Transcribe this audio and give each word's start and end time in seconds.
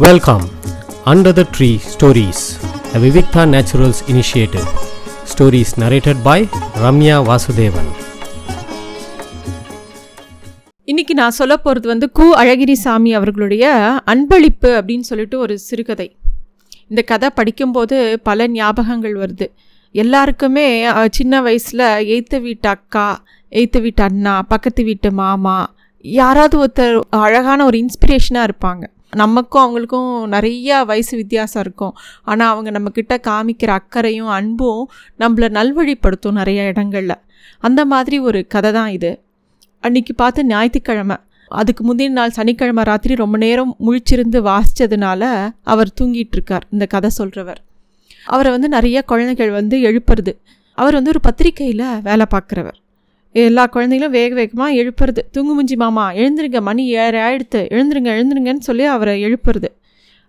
Welcome, 0.00 0.44
Under 1.04 1.36
the 1.36 1.44
Tree 1.44 1.78
Stories, 1.94 2.38
a 2.94 2.98
Vivikta 2.98 3.42
Naturals 3.54 3.98
initiative. 4.08 4.68
Stories 5.32 5.70
narrated 5.82 6.16
by 6.24 6.36
Ramya 6.82 7.16
Vasudevan. 7.28 7.88
இன்னைக்கு 10.84 11.14
நான் 11.14 11.30
சொல்ல 11.30 11.56
போகிறது 11.56 11.88
வந்து 11.88 12.10
கு. 12.18 12.26
அழகிரி 12.42 12.72
சாமி 12.72 13.14
அவர்களுடைய 13.14 13.66
அன்பளிப்பு 14.06 14.70
அப்படின்னு 14.78 15.08
சொல்லிட்டு 15.10 15.38
ஒரு 15.38 15.58
சிறுகதை. 15.58 16.16
இந்த 16.88 17.02
கதை 17.02 17.30
படிக்கும்போது 17.30 18.20
பல 18.22 18.46
ஞாபகங்கள் 18.46 19.16
வருது. 19.24 19.48
எல்லாருக்குமே 19.92 20.90
சின்ன 21.10 21.42
வயசில் 21.42 21.86
எய்த்த 22.14 22.40
வீட்டு 22.40 22.68
அக்கா 22.68 23.24
எய்த்த 23.50 23.80
வீட்டு 23.80 24.02
அண்ணா 24.02 24.42
பக்கத்து 24.42 24.84
வீட்டு 24.84 25.12
மாமா 25.12 25.74
யாராவது 26.00 26.56
ஒருத்தர் 26.64 27.00
அழகான 27.10 27.64
ஒரு 27.64 27.86
இன்ஸ்பிரேஷனாக 27.86 28.48
இருப்பாங்க. 28.50 28.82
நமக்கும் 29.16 29.62
அவங்களுக்கும் 29.64 30.10
நிறையா 30.34 30.84
வயசு 30.84 31.16
வித்தியாசம் 31.16 31.62
இருக்கும். 31.62 31.94
ஆனால் 32.22 32.50
அவங்க 32.52 32.70
நம்மக்கிட்ட 32.70 33.16
காமிக்கிற 33.28 33.66
அக்கறையும் 33.66 34.26
அன்பும் 34.26 34.90
நம்மளை 35.18 35.48
நல்வழிப்படுத்தும் 35.58 36.32
நிறைய 36.32 36.62
இடங்களில். 36.62 37.18
அந்த 37.58 37.84
மாதிரி 37.84 38.18
ஒரு 38.18 38.46
கதை 38.46 38.72
தான் 38.72 38.90
இது. 38.90 39.22
அன்னைக்கு 39.80 40.14
பார்த்து 40.14 40.44
ஞாயிற்றுக்கிழமை. 40.44 41.16
அதுக்கு 41.48 41.82
முந்தின 41.88 42.08
நாள் 42.08 42.30
சனிக்கிழமை 42.30 42.84
ராத்திரி 42.84 43.14
ரொம்ப 43.14 43.36
நேரம் 43.36 43.76
முழிச்சிருந்து 43.86 44.38
வாசித்ததுனால 44.48 45.52
அவர் 45.62 45.90
தூங்கிட்டு 46.00 46.36
இருக்கார் 46.38 46.64
இந்த 46.70 46.86
கதை 46.86 47.10
சொல்கிறவர் 47.18 47.60
அவரை 48.26 48.50
வந்து 48.52 48.68
நிறைய 48.68 49.02
குழந்தைகள் 49.02 49.50
வந்து 49.50 49.76
எழுப்புறது. 49.78 50.32
அவர் 50.74 50.94
வந்து 50.94 51.10
ஒரு 51.10 51.20
பத்திரிக்கையில் 51.28 52.00
வேலை 52.00 52.26
பார்க்குறவர். 52.30 52.78
எல்லா 53.32 53.68
குழந்தைங்களும் 53.72 54.10
வேக 54.10 54.34
வேகமாக 54.34 54.72
எழுப்புறது. 54.72 55.18
தூங்குமுஞ்சி 55.32 55.76
மாமா 55.76 56.12
எழுந்துருங்க 56.12 56.60
மணி 56.60 56.86
ஏற 56.86 57.14
ஆயிடுத்து. 57.30 57.56
எழுந்துருங்க 57.56 58.12
எழுந்துருங்கன்னு 58.12 58.58
சொல்லி 58.58 58.84
அவரை 58.84 59.24
எழுப்புறது. 59.24 59.64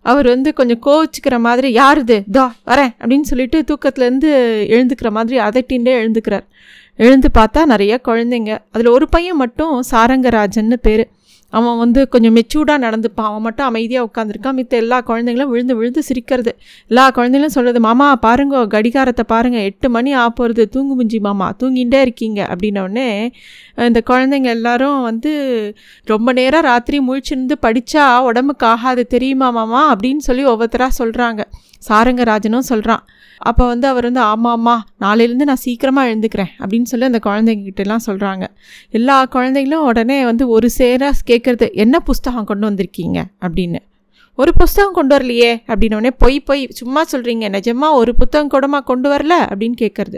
அவர் 0.02 0.28
வந்து 0.28 0.54
கொஞ்சம் 0.54 0.80
கோவிச்சுக்கிற 0.86 1.40
மாதிரி 1.40 1.72
யார் 1.72 2.00
இது? 2.00 2.24
தா 2.32 2.56
வரேன் 2.66 2.90
அப்படின்னு 3.00 3.22
சொல்லிட்டு 3.22 3.64
தூக்கத்துலேருந்து 3.68 4.32
எழுந்துக்கிற 4.74 5.10
மாதிரி 5.10 5.38
அதட்டின்ண்டே 5.40 6.00
எழுந்துக்கிறார். 6.04 6.46
எழுந்து 6.96 7.30
பார்த்தா 7.38 7.66
நிறைய 7.66 8.00
குழந்தைங்க. 8.06 8.58
அதில் 8.72 8.88
ஒரு 8.88 9.10
பையன் 9.10 9.36
மட்டும் 9.36 9.84
சாரங்கராஜன்னு 9.92 10.74
பேர். 10.74 11.08
அவன் 11.58 11.78
வந்து 11.82 12.02
கொஞ்சம் 12.14 12.36
மெச்சூர்டாக 12.38 12.80
நடந்துப்பான். 12.86 13.28
அவன் 13.30 13.44
மட்டும் 13.48 13.68
அமைதியாக 13.70 14.08
உட்காந்துருக்கான் 14.10 14.58
மித்த 14.60 14.74
எல்லா 14.84 14.98
குழந்தைங்களும் 15.10 15.52
விழுந்து 15.54 15.76
விழுந்து 15.80 16.02
சிரிக்கிறது. 16.10 16.52
எல்லா 16.92 17.06
குழந்தைங்களும் 17.18 17.56
சொல்கிறது 17.58 17.82
மாமா 17.88 18.08
பாருங்க 18.26 18.66
கடிகாரத்தை 18.76 19.26
பாருங்கள் 19.34 19.66
எட்டு 19.70 19.90
மணி 19.96 20.14
ஆ 20.22 20.24
போகிறது 20.30 20.66
தூங்கு 20.76 20.96
முஞ்சி 21.02 21.20
மாமா. 21.28 21.50
தூங்கிட்டே 21.62 22.02
இருக்கீங்க. 22.08 22.40
அப்படின்னோடனே 22.52 23.10
இந்த 23.90 24.02
குழந்தைங்க 24.12 24.50
எல்லாரும் 24.58 25.02
வந்து 25.10 25.34
ரொம்ப 26.14 26.34
நேரம் 26.40 26.68
ராத்திரி 26.70 27.00
முழிச்சிருந்து 27.10 27.58
படித்தா 27.68 28.06
உடம்புக்கு 28.30 28.68
ஆகாது 28.74 29.06
தெரியுமா 29.16 29.50
மாமா? 29.60 29.84
அப்படின்னு 29.94 30.24
சொல்லி 30.30 30.46
ஒவ்வொருத்தராக 30.54 30.94
சொல்கிறாங்க 31.02 31.42
சாரங்கராஜனும் 31.90 32.70
சொல்கிறான் 32.72 33.04
அப்போ 33.50 33.64
வந்து 33.72 33.86
அவர் 33.92 34.06
வந்து 34.08 34.22
ஆமாம்மா 34.32 34.76
நாளையிலேருந்து 35.04 35.48
நான் 35.50 35.62
சீக்கிரமாக 35.64 36.10
எழுந்துக்கிறேன். 36.10 36.52
அப்படின்னு 36.62 36.90
சொல்லி 36.92 37.06
அந்த 37.10 37.20
குழந்தைங்க 37.26 37.64
கிட்டலாம் 37.70 38.04
சொல்கிறாங்க 38.06 38.46
எல்லா 38.98 39.18
குழந்தைங்களும் 39.36 39.88
உடனே 39.90 40.18
வந்து 40.30 40.46
ஒரு 40.56 40.68
சேராக 40.78 41.20
கேட்குறது 41.44 41.74
என்ன 41.74 42.00
புஸ்தகம் 42.00 42.46
கொண்டு 42.46 42.70
வந்திருக்கீங்க? 42.70 43.24
அப்படின்னு. 43.42 43.80
ஒரு 44.36 44.54
புஸ்தகம் 44.54 44.94
கொண்டு 44.94 45.18
வரலையே 45.18 45.62
அப்படின்னோடனே 45.68 46.12
பொய் 46.18 46.40
பொய் 46.40 46.68
சும்மா 46.70 47.04
சொல்கிறீங்க 47.12 47.50
நிஜமா 47.50 47.94
ஒரு 47.94 48.16
புத்தகம் 48.16 48.50
கூடமா 48.50 48.80
கொண்டு 48.80 49.10
வரல? 49.10 49.32
அப்படின்னு 49.40 49.74
கேட்குறது. 49.82 50.16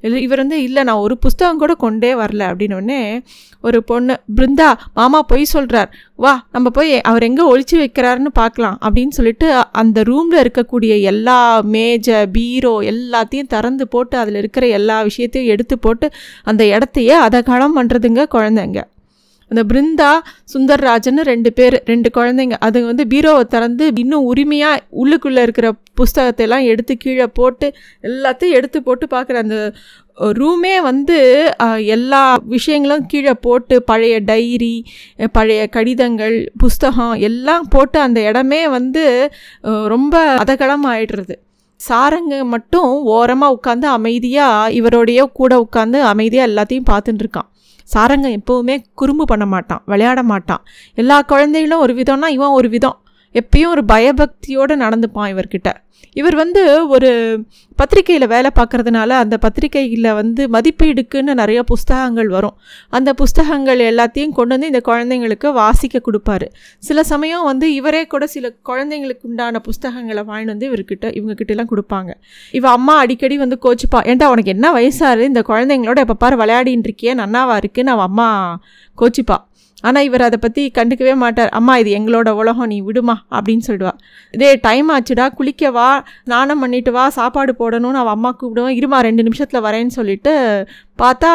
இவர் 0.00 0.38
வந்து 0.38 0.62
இல்லை 0.62 0.82
நான் 0.82 0.96
ஒரு 0.96 1.18
புஸ்தகம் 1.18 1.58
கூட 1.58 1.74
கொண்டே 1.74 2.14
வரல 2.14 2.42
அப்படின்னோடனே 2.42 3.24
ஒரு 3.62 3.84
பொண்ணு 3.84 4.20
பிருந்தா 4.36 4.72
மாமா 4.94 5.22
பொய் 5.22 5.44
சொல்கிறார் 5.44 5.94
வா 6.16 6.46
நம்ம 6.52 6.70
போய் 6.70 7.00
அவர் 7.00 7.22
எங்கே 7.22 7.56
ஒழிச்சு 7.56 7.72
வைக்கிறாருன்னு 7.72 8.26
பார்க்கலாம் 8.32 8.78
அப்படின்னு 8.82 9.08
சொல்லிட்டு 9.08 9.64
அந்த 9.72 10.02
ரூமில் 10.02 10.42
இருக்கக்கூடிய 10.42 11.00
எல்லா 11.00 11.60
மேஜை 11.60 12.26
பீரோ 12.26 12.80
எல்லாத்தையும் 12.80 13.46
திறந்து 13.46 13.88
போட்டு 13.88 14.18
அதில் 14.18 14.34
இருக்கிற 14.34 14.66
எல்லா 14.66 15.02
விஷயத்தையும் 15.02 15.50
எடுத்து 15.50 15.78
போட்டு 15.78 16.10
அந்த 16.42 16.66
இடத்தையே 16.66 17.20
அதகலம் 17.20 17.76
பண்ணுறதுங்க 17.76 18.24
குழந்தைங்க. 18.34 18.82
அந்த 19.50 19.62
பிருந்தா 19.64 20.10
சுந்தர்ராஜன் 20.54 21.22
ரெண்டு 21.22 21.52
பேர் 21.52 21.76
ரெண்டு 21.84 22.10
குழந்தைங்க. 22.14 22.56
அது 22.58 22.84
வந்து 22.84 23.04
பீரோவை 23.04 23.44
திறந்து 23.46 23.92
இன்னும் 23.96 24.24
உரிமையாக 24.24 24.82
உள்ளுக்குள்ளே 24.96 25.42
இருக்கிற 25.42 25.68
புஸ்தகத்தை 25.94 26.44
எல்லாம் 26.46 26.64
எடுத்து 26.64 26.96
கீழே 26.96 27.26
போட்டு 27.32 27.66
எல்லாத்தையும் 28.02 28.56
எடுத்து 28.56 28.82
போட்டு 28.82 29.06
பார்க்குற 29.06 29.34
அந்த 29.34 29.58
ரூமே 30.32 30.82
வந்து 30.82 31.16
எல்லா 31.86 32.36
விஷயங்களும் 32.46 33.06
கீழே 33.06 33.34
போட்டு 33.40 33.82
பழைய 33.82 34.20
டைரி 34.20 34.74
பழைய 35.32 35.66
கடிதங்கள் 35.68 36.36
புஸ்தகம் 36.58 37.14
எல்லாம் 37.20 37.66
போட்டு 37.68 37.98
அந்த 37.98 38.20
இடமே 38.20 38.68
வந்து 38.68 39.04
ரொம்ப 39.86 40.14
அதகலம் 40.34 40.86
ஆயிடுறது 40.86 41.36
சாரங்க 41.80 42.44
மட்டும் 42.44 42.90
ஓரமாக 43.06 43.54
உட்காந்து 43.54 43.86
அமைதியாக 43.88 44.72
இவரோடைய 44.72 45.22
கூட 45.32 45.54
உட்காந்து 45.60 45.98
அமைதியாக 46.02 46.50
எல்லாத்தையும் 46.50 46.90
பார்த்துட்டுருக்கான் 46.90 47.50
சாரங்க 47.92 48.38
எப்போவுமே 48.38 48.84
குறும்பு 48.94 49.24
பண்ண 49.24 49.46
மாட்டான் 49.46 49.82
விளையாட 49.86 50.22
மாட்டான். 50.22 50.64
எல்லா 50.94 51.22
குழந்தைகளும் 51.22 51.80
ஒரு 51.80 51.94
விதம்னா 51.94 52.26
இவன் 52.26 52.48
ஒரு 52.48 52.68
விதம். 52.68 53.03
எப்பயும் 53.34 53.66
ஒரு 53.66 53.84
பயபக்தியோடு 53.92 54.74
நடந்துப்பான் 54.76 55.32
இவர்கிட்ட. 55.32 55.72
இவர் 56.12 56.34
வந்து 56.34 56.88
ஒரு 56.88 57.10
பத்திரிக்கையில் 57.78 58.26
வேலை 58.26 58.50
பார்க்கறதுனால 58.54 59.08
அந்த 59.08 59.36
பத்திரிக்கையில் 59.36 60.14
வந்து 60.14 60.46
மதிப்பீடுக்குன்னு 60.46 61.34
நிறைய 61.34 61.62
புஸ்தகங்கள் 61.62 62.28
வரும். 62.28 62.56
அந்த 62.88 63.14
புஸ்தகங்கள் 63.14 63.78
எல்லாத்தையும் 63.78 64.32
கொண்டு 64.32 64.58
வந்து 64.58 64.66
இந்த 64.66 64.80
குழந்தைங்களுக்கு 64.84 65.52
வாசிக்க 65.52 66.00
கொடுப்பாரு. 66.06 66.46
சில 66.78 67.02
சமயம் 67.02 67.44
வந்து 67.44 67.74
இவரே 67.74 68.06
கூட 68.06 68.26
சில 68.26 68.52
குழந்தைங்களுக்கு 68.68 69.22
உண்டான 69.22 69.60
புஸ்தகங்களை 69.60 70.22
வாங்கிட்டு 70.22 70.44
வந்து 70.44 70.70
இவர்கிட்ட 70.70 71.16
இவங்க 71.16 71.66
கொடுப்பாங்க. 71.74 72.10
இவ 72.52 72.70
அம்மா 72.70 72.96
அடிக்கடி 72.96 73.38
வந்து 73.38 73.58
கோச்சுப்பா 73.62 73.98
ஏன்டா 73.98 74.24
உனக்கு 74.24 74.50
என்ன 74.50 74.72
வயசாரு 74.72 75.18
இந்த 75.18 75.44
குழந்தைங்களோட 75.48 75.94
எப்போ 75.94 76.14
பாரு 76.14 76.36
விளையாடின்னு 76.36 76.84
இருக்கியே 76.88 77.14
நன்னாவா 77.22 77.56
இருக்குன்னு? 77.56 77.90
அவன் 77.90 78.06
அம்மா 78.06 78.58
கோச்சிப்பா. 78.98 79.36
ஆனால் 79.88 80.06
இவர் 80.08 80.24
அதை 80.26 80.38
பற்றி 80.44 80.62
கண்டுக்கவே 80.78 81.14
மாட்டார். 81.22 81.50
அம்மா 81.58 81.74
இது 81.82 81.90
எங்களோட 81.98 82.28
உலகம் 82.40 82.70
நீ 82.72 82.78
விடுமா? 82.88 83.16
அப்படின்னு 83.36 83.64
சொல்லுவாள் 83.68 83.98
இதே 84.34 84.50
டைம் 84.66 84.88
ஆச்சுடா 84.96 85.26
குளிக்க 85.38 85.72
வா 85.78 85.88
ஸ்நானம் 86.26 86.62
பண்ணிட்டு 86.64 86.92
வா 86.96 87.04
சாப்பாடு 87.18 87.54
போடணும்னு 87.62 88.02
அவள் 88.02 88.16
அம்மா 88.16 88.32
கூப்பிடுவோம் 88.40 88.76
இருமா 88.80 89.00
ரெண்டு 89.08 89.24
நிமிஷத்தில் 89.28 89.64
வரேன்னு 89.68 89.96
சொல்லிட்டு 89.98 90.34
பார்த்தா 91.02 91.32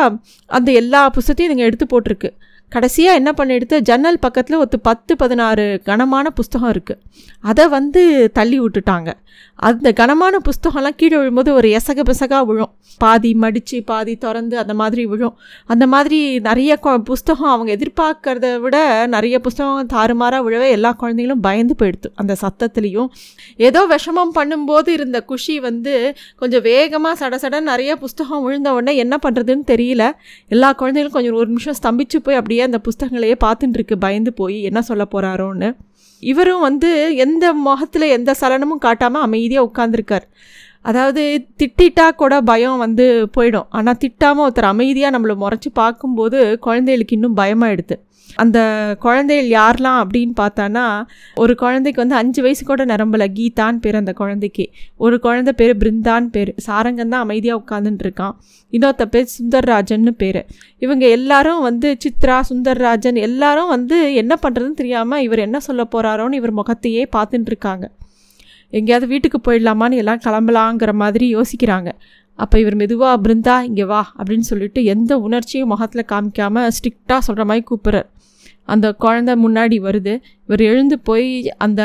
அந்த 0.59 0.69
எல்லா 0.81 1.01
புஸ்தத்தையும் 1.17 1.49
இதுங்க 1.49 1.69
எடுத்து 1.69 1.87
போட்டிருக்கு. 1.93 2.31
கடைசியாக 2.69 3.15
என்ன 3.15 3.31
பண்ணிடுத்து 3.37 3.79
ஜன்னல் 3.79 4.19
பக்கத்தில் 4.19 4.57
ஒரு 4.57 4.79
பத்து 4.81 5.15
பதினாறு 5.15 5.81
கனமான 5.83 6.29
புஸ்தகம் 6.29 6.71
இருக்குது 6.71 6.99
அதை 7.41 7.67
வந்து 7.67 8.31
தள்ளி 8.33 8.61
விட்டுட்டாங்க. 8.61 9.13
அந்த 9.55 9.91
கனமான 9.91 10.37
புஸ்தகம்லாம் 10.37 10.95
கீழே 10.95 11.17
விழும்போது 11.17 11.53
ஒரு 11.53 11.67
எசக 11.67 12.11
பிசகாக 12.11 12.45
விழும். 12.45 12.73
பாதி 12.97 13.33
மடித்து 13.33 13.83
பாதி 13.83 14.15
திறந்து 14.15 14.57
அந்த 14.57 14.73
மாதிரி 14.73 15.05
விழும். 15.05 15.37
அந்த 15.65 15.87
மாதிரி 15.87 16.39
நிறைய 16.39 16.79
கொ- 16.83 16.97
புஸ்தகம் 16.97 17.49
அவங்க 17.49 17.75
எதிர்பார்க்கறத 17.75 18.59
விட 18.59 19.05
நிறைய 19.07 19.39
புஸ்தகம் 19.39 19.85
தாறுமாறாக 19.85 20.49
விழவே 20.49 20.69
எல்லா 20.69 20.95
குழந்தைங்களும் 21.01 21.41
பயந்து 21.41 21.75
போயிடுது. 21.79 22.11
அந்த 22.15 22.35
சத்தத்துலேயும். 22.41 23.07
ஏதோ 23.57 23.87
விஷமம் 23.87 24.37
பண்ணும்போது 24.37 24.87
இருந்த 24.87 25.23
குஷி 25.23 25.59
வந்து 25.59 26.15
கொஞ்சம் 26.35 26.61
வேகமாக 26.61 27.29
சட 27.29 27.31
சடன் 27.31 27.61
நிறைய 27.61 27.95
புஸ்தகம் 27.95 28.43
விழுந்த 28.43 28.73
உடனே 28.73 28.97
என்ன 28.97 29.19
பண்ணுறதுன்னு 29.27 29.63
தெரியல. 29.67 30.11
எல்லா 30.47 30.71
குழந்தைகளும் 30.71 31.11
கொஞ்சம் 31.11 31.33
ஒரு 31.33 31.47
நிமிஷம் 31.47 31.75
ஸ்தம்பிச்சு 31.83 32.19
போய் 32.23 32.35
அப்படியே 32.35 32.58
அந்த 32.61 32.81
புஸ்தகங்களையே 32.83 33.35
பார்த்துட்டுருக்கு 33.45 33.95
பயந்து 33.99 34.33
போய் 34.33 34.63
என்ன 34.63 34.81
சொல்ல 34.81 35.07
போகிறாரோன்னு 35.11 35.75
இவரும் 36.19 36.59
வந்து 36.59 37.15
எந்த 37.15 37.53
முகத்தில் 37.53 38.01
எந்த 38.01 38.35
சலனமும் 38.41 38.77
காட்டாமல் 38.77 39.21
அமைதியாக 39.21 39.69
உட்காந்துருக்கார் 39.69 40.23
அதாவது 40.81 41.45
திட்டிட்டா 41.57 42.09
கூட 42.11 42.41
பயம் 42.41 42.77
வந்து 42.77 43.29
போயிடும். 43.37 43.65
ஆனால் 43.69 43.97
திட்டாமல் 43.99 44.45
ஒருத்தர் 44.45 44.63
அமைதியாக 44.63 45.19
நம்மளை 45.19 45.35
முறைச்சி 45.35 45.69
பார்க்கும்போது 45.73 46.59
குழந்தைகளுக்கு 46.59 47.15
இன்னும் 47.15 47.37
பயமாகிடுது 47.37 48.08
அந்த 48.39 48.59
குழந்தைகள் 48.99 49.49
யாரெலாம் 49.59 49.99
அப்படின்னு 50.03 50.33
பார்த்தானா 50.39 50.85
ஒரு 51.35 51.53
குழந்தைக்கு 51.55 52.01
வந்து 52.01 52.17
அஞ்சு 52.21 52.41
வயசு 52.41 52.63
கூட 52.65 52.85
நிரம்பல. 52.85 53.25
கீதான்னு 53.37 53.81
பேர் 53.81 53.99
அந்த 54.01 54.13
குழந்தைக்கு. 54.13 54.65
ஒரு 54.97 55.17
குழந்தை 55.19 55.53
பேர் 55.53 55.73
பிருந்தான் 55.77 56.29
பேர். 56.29 56.51
சாரங்கன் 56.67 57.13
தான் 57.13 57.25
அமைதியாக 57.25 57.61
உட்காந்துட்டு 57.63 58.05
இருக்கான். 58.07 58.35
இன்னொருத்த 58.73 59.05
பேர் 59.05 59.29
சுந்தர்ராஜன்னு 59.37 60.13
பேர். 60.17 60.41
இவங்க 60.79 61.05
எல்லாரும் 61.17 61.61
வந்து 61.61 61.89
சித்ரா 62.05 62.39
சுந்தர்ராஜன் 62.51 63.19
எல்லாரும் 63.27 63.71
வந்து 63.75 63.99
என்ன 64.13 64.33
பண்ணுறதுன்னு 64.43 64.81
தெரியாமல் 64.81 65.23
இவர் 65.27 65.45
என்ன 65.47 65.59
சொல்ல 65.59 65.85
போகிறாரோன்னு 65.95 66.41
இவர் 66.41 66.59
முகத்தையே 66.61 67.05
பார்த்துட்டுருக்காங்க 67.17 67.85
எங்கேயாவது 68.73 69.07
வீட்டுக்கு 69.07 69.37
போயிடலாமான்னு 69.45 69.99
எல்லாம் 70.01 70.19
கிளம்பலாங்கிற 70.25 70.91
மாதிரி 70.93 71.27
யோசிக்கிறாங்க. 71.35 71.89
அப்போ 72.39 72.55
இவர் 72.59 72.75
மெதுவாக 72.75 73.15
பிருந்தா 73.23 73.55
இங்கே 73.61 73.85
வா 73.85 74.01
அப்படின்னு 74.17 74.45
சொல்லிட்டு 74.51 74.79
எந்த 74.93 75.11
உணர்ச்சியும் 75.19 75.71
முகத்தில் 75.73 76.09
காமிக்காமல் 76.11 76.69
ஸ்ட்ரிக்டாக 76.77 77.21
சொல்கிற 77.27 77.45
மாதிரி 77.45 77.63
கூப்பிட்றார். 77.69 78.07
அந்த 78.65 78.87
குழந்தை 79.03 79.33
முன்னாடி 79.45 79.77
வருது. 79.87 80.13
இவர் 80.47 80.63
எழுந்து 80.71 80.95
போய் 80.99 81.29
அந்த 81.57 81.81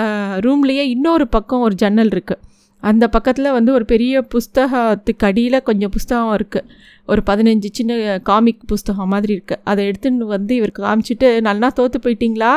ரூம்லேயே 0.47 0.85
இன்னொரு 0.95 1.27
பக்கம் 1.29 1.65
ஒரு 1.67 1.75
ஜன்னல் 1.75 2.13
இருக்குது 2.17 2.43
அந்த 2.83 3.05
பக்கத்தில் 3.09 3.51
வந்து 3.53 3.71
ஒரு 3.73 3.85
பெரிய 3.85 4.15
புஸ்தகத்துக்கு 4.33 5.27
அடியில் 5.29 5.63
கொஞ்சம் 5.63 5.91
புஸ்தகம் 5.91 6.35
இருக்குது 6.39 6.69
ஒரு 7.07 7.23
பதினஞ்சு 7.31 7.69
சின்ன 7.73 8.19
காமிக் 8.23 8.61
புஸ்தகம் 8.67 9.11
மாதிரி 9.15 9.33
இருக்குது 9.37 9.61
அதை 9.65 9.81
எடுத்துன்னு 9.89 10.27
வந்து 10.35 10.55
இவர் 10.55 10.73
காமிச்சிட்டு 10.79 11.41
நல்லா 11.41 11.69
தோற்று 11.69 11.99
போயிட்டீங்களா? 12.05 12.53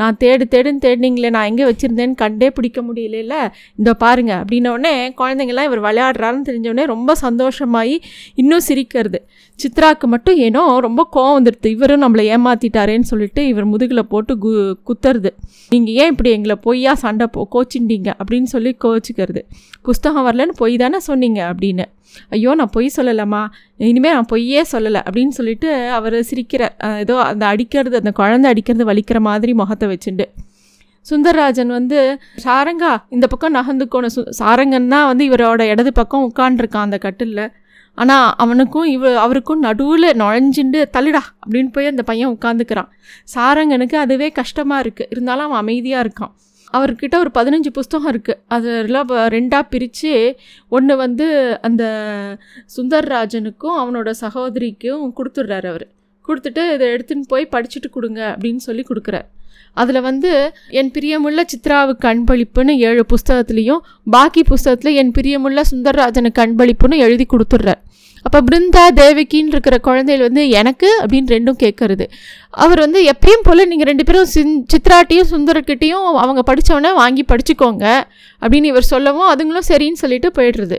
நான் 0.00 0.16
தேடு 0.20 0.44
தேடுன்னு 0.54 0.82
தேடினீங்களே 0.86 1.30
நான் 1.30 1.48
எங்கே 1.50 1.64
வச்சுருந்தேன்னு 1.64 2.14
கண்டே 2.14 2.50
பிடிக்க 2.50 2.82
முடியல 2.82 3.36
இந்த 3.78 3.94
பாருங்க 3.94 4.32
அப்படின்னோடனே 4.40 4.94
குழந்தைங்கள்லாம் 5.20 5.68
இவர் 5.70 5.82
விளையாடுறாருன்னு 5.86 6.48
தெரிஞ்சோடனே 6.50 6.84
ரொம்ப 6.94 7.14
சந்தோஷமாகி 7.22 7.96
இன்னும் 8.34 8.64
சிரிக்கிறது. 8.68 9.20
சித்ராவுக்கு 9.58 10.06
மட்டும் 10.14 10.36
ஏனோ 10.36 10.80
ரொம்ப 10.80 11.08
கோவம் 11.16 11.36
வந்துடுது. 11.38 11.66
இவரும் 11.66 12.02
நம்மளை 12.02 12.24
ஏமாற்றிட்டாரேன்னு 12.34 13.08
சொல்லிட்டு 13.12 13.46
இவர் 13.46 13.64
முதுகில் 13.64 14.10
போட்டு 14.12 14.34
கு 14.44 14.52
குத்துறது. 14.88 15.32
நீங்கள் 15.70 15.94
ஏன் 15.94 16.10
இப்படி 16.10 16.30
எங்களை 16.30 16.56
பொய்யா 16.66 16.94
சண்டை 16.94 17.26
போ 17.26 17.48
கோச்சிண்டீங்க 17.54 18.10
அப்படின்னு 18.20 18.50
சொல்லி 18.54 18.76
கோச்சிக்கிறது 18.84 19.42
புஸ்தகம் 19.82 20.26
வரலன்னு 20.26 20.54
பொய் 20.56 20.76
தானே 20.76 20.98
சொன்னீங்க? 20.98 21.40
அப்படின்னு. 21.52 21.86
ஐயோ 22.34 22.52
நான் 22.60 22.72
பொய் 22.76 22.88
சொல்லலாமா 22.96 23.42
இனிமேல் 23.90 24.16
நான் 24.18 24.30
பொய்யே 24.32 24.62
சொல்லலை 24.72 25.00
அப்படின்னு 25.06 25.36
சொல்லிட்டு 25.38 25.70
அவர் 25.98 26.16
சிரிக்கிற 26.30 26.62
ஏதோ 27.04 27.16
அந்த 27.30 27.44
அடிக்கிறது 27.52 27.96
அந்த 28.02 28.12
குழந்தை 28.20 28.48
அடிக்கிறது 28.52 28.84
வலிக்கிற 28.90 29.20
மாதிரி 29.28 29.54
முகத்தை 29.60 29.88
வச்சுண்டு. 29.92 30.26
சுந்தரராஜன் 31.06 31.72
வந்து 31.78 31.98
சாரங்கா 32.44 32.92
இந்த 33.14 33.26
பக்கம் 33.32 33.54
நகர்ந்துக்கோணும் 33.56 34.14
சு 34.14 34.22
சாரங்கன்னா 34.38 35.00
வந்து 35.10 35.24
இவரோட 35.30 35.62
இடது 35.72 35.90
பக்கம் 35.98 36.24
உட்காண்டிருக்கான் 36.28 36.86
அந்த 36.88 36.98
கட்டிலில். 37.04 37.50
ஆனால் 37.98 38.28
அவனுக்கும் 38.42 38.86
இவ 38.94 39.10
அவருக்கும் 39.24 39.60
நடுவில் 39.66 40.08
நுழைஞ்சுண்டு 40.20 40.78
தள்ளுடா 40.94 41.22
அப்படின்னு 41.42 41.70
போய் 41.74 41.90
அந்த 41.90 42.02
பையன் 42.08 42.32
உட்காந்துக்கிறான் 42.36 42.88
சாரங்கனுக்கு 43.34 43.96
அதுவே 44.04 44.28
கஷ்டமாக 44.38 44.84
இருக்குது 44.84 45.10
இருந்தாலும் 45.14 45.46
அவன் 45.48 45.62
அமைதியாக 45.64 46.04
இருக்கான். 46.04 46.32
அவர்கிட்ட 46.76 47.16
ஒரு 47.22 47.30
பதினஞ்சு 47.38 47.70
புஸ்தகம் 47.78 48.10
இருக்குது 48.12 48.40
அதெல்லாம் 48.54 49.10
ரெண்டாக 49.36 49.64
பிரித்து 49.72 50.12
ஒன்று 50.76 50.96
வந்து 51.04 51.26
அந்த 51.68 51.84
சுந்தர்ராஜனுக்கும் 52.76 53.78
அவனோட 53.82 54.10
சகோதரிக்கும் 54.24 55.04
கொடுத்துட்றாரு 55.18 55.68
அவர். 55.72 55.86
கொடுத்துட்டு 56.28 56.62
இதை 56.74 56.86
எடுத்துன்னு 56.96 57.30
போய் 57.32 57.52
படிச்சுட்டு 57.54 57.88
கொடுங்க 57.90 58.20
அப்படின்னு 58.32 58.62
சொல்லி 58.68 58.84
கொடுக்குறார். 58.90 59.26
அதில் 59.80 60.00
வந்து 60.00 60.30
என் 60.80 60.90
பிரியமுள்ள 60.96 61.40
சித்ராவுக்கு 61.52 62.06
அன்பளிப்புன்னு 62.10 62.74
ஏழு 62.88 63.02
புஸ்தகத்துலேயும் 63.12 63.82
பாக்கி 64.16 64.42
புஸ்தகத்தில் 64.42 64.98
என் 65.00 65.12
பிரியமுள்ள 65.18 65.60
சுந்தர்ராஜனுக்கு 65.70 66.40
அன்பளிப்புன்னு 66.44 66.98
எழுதி 67.06 67.26
கொடுத்துட்றார். 67.32 67.82
அப்போ 68.26 68.38
பிருந்தா 68.48 68.82
தேவகின்னு 69.00 69.52
இருக்கிற 69.54 69.76
குழந்தைகள் 69.86 70.26
வந்து 70.26 70.42
எனக்கு 70.60 70.88
அப்படின்னு 71.02 71.32
ரெண்டும் 71.34 71.58
கேட்கறது. 71.64 72.04
அவர் 72.64 72.80
வந்து 72.84 73.00
எப்பயும் 73.12 73.44
போல் 73.48 73.68
நீங்கள் 73.72 73.88
ரெண்டு 73.90 74.04
பேரும் 74.08 74.30
சின் 74.34 74.54
சித்ராட்டையும் 74.72 75.30
சுந்தரக்கிட்டையும் 75.32 76.06
அவங்க 76.24 76.42
படித்தவொடனே 76.50 76.92
வாங்கி 77.02 77.24
படிச்சுக்கோங்க 77.32 77.86
அப்படின்னு 78.42 78.70
இவர் 78.72 78.90
சொல்லவும் 78.92 79.28
அதுங்களும் 79.32 79.68
சரின்னு 79.70 80.02
சொல்லிட்டு 80.04 80.30
போயிடுறது. 80.38 80.78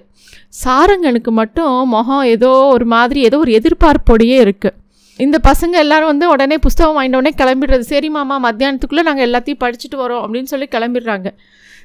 சாரங்கனுக்கு 0.64 1.32
மட்டும் 1.42 1.76
முகம் 1.94 2.26
ஏதோ 2.36 2.52
ஒரு 2.76 2.88
மாதிரி 2.96 3.22
ஏதோ 3.30 3.38
ஒரு 3.46 3.54
எதிர்பார்ப்போடையே 3.60 4.40
இருக்குது 4.46 4.78
இந்த 5.20 5.38
பசங்க 5.50 5.76
எல்லாரும் 5.84 6.12
வந்து 6.12 6.26
உடனே 6.32 6.56
புஸ்தகம் 6.64 6.98
வாங்கின 6.98 7.20
உடனே 7.20 7.32
கிளம்பிடுறது. 7.42 7.86
சரி 7.92 8.10
மாமா 8.16 8.36
மத்தியானத்துக்குள்ளே 8.46 9.04
நாங்கள் 9.10 9.26
எல்லாத்தையும் 9.28 9.62
படிச்சுட்டு 9.64 9.98
வரோம் 10.02 10.24
அப்படின்னு 10.24 10.52
சொல்லி 10.54 10.68
கிளம்பிடுறாங்க. 10.74 11.30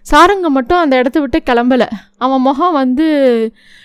சாரங்க 0.06 0.48
மட்டும் 0.48 0.78
அந்த 0.78 0.94
இடத்த 0.96 1.18
விட்டு 1.20 1.38
கிளம்பலை. 1.50 1.86
அவன் 2.18 2.40
முகம் 2.40 2.72
வந்து 2.72 3.06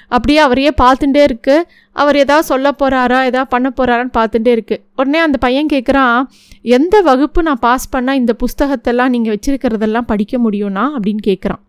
அப்படியே 0.08 0.40
அவரையே 0.40 0.72
பார்த்துட்டே 0.82 1.22
இருக்கு. 1.24 1.56
அவர் 1.92 2.16
ஏதாவது 2.16 2.48
சொல்ல 2.48 2.72
போகிறாரா 2.80 3.20
ஏதாவது 3.30 3.52
பண்ண 3.54 3.68
போகிறாரான்னு 3.70 4.14
பார்த்துட்டே 4.18 4.48
இருக்கு. 4.48 4.78
உடனே 4.96 5.20
அந்த 5.20 5.38
பையன் 5.38 5.72
கேட்குறான் 5.74 6.18
எந்த 6.78 7.02
வகுப்பு 7.02 7.44
நான் 7.44 7.64
பாஸ் 7.68 7.88
பண்ணால் 7.96 8.20
இந்த 8.22 8.36
புஸ்தகத்தெல்லாம் 8.44 9.14
நீங்கள் 9.16 9.34
வச்சுருக்கிறதெல்லாம் 9.36 10.10
படிக்க 10.12 10.38
முடியும்னா? 10.38 10.86
அப்படின்னு 10.96 11.24
கேட்குறான் 11.28 11.62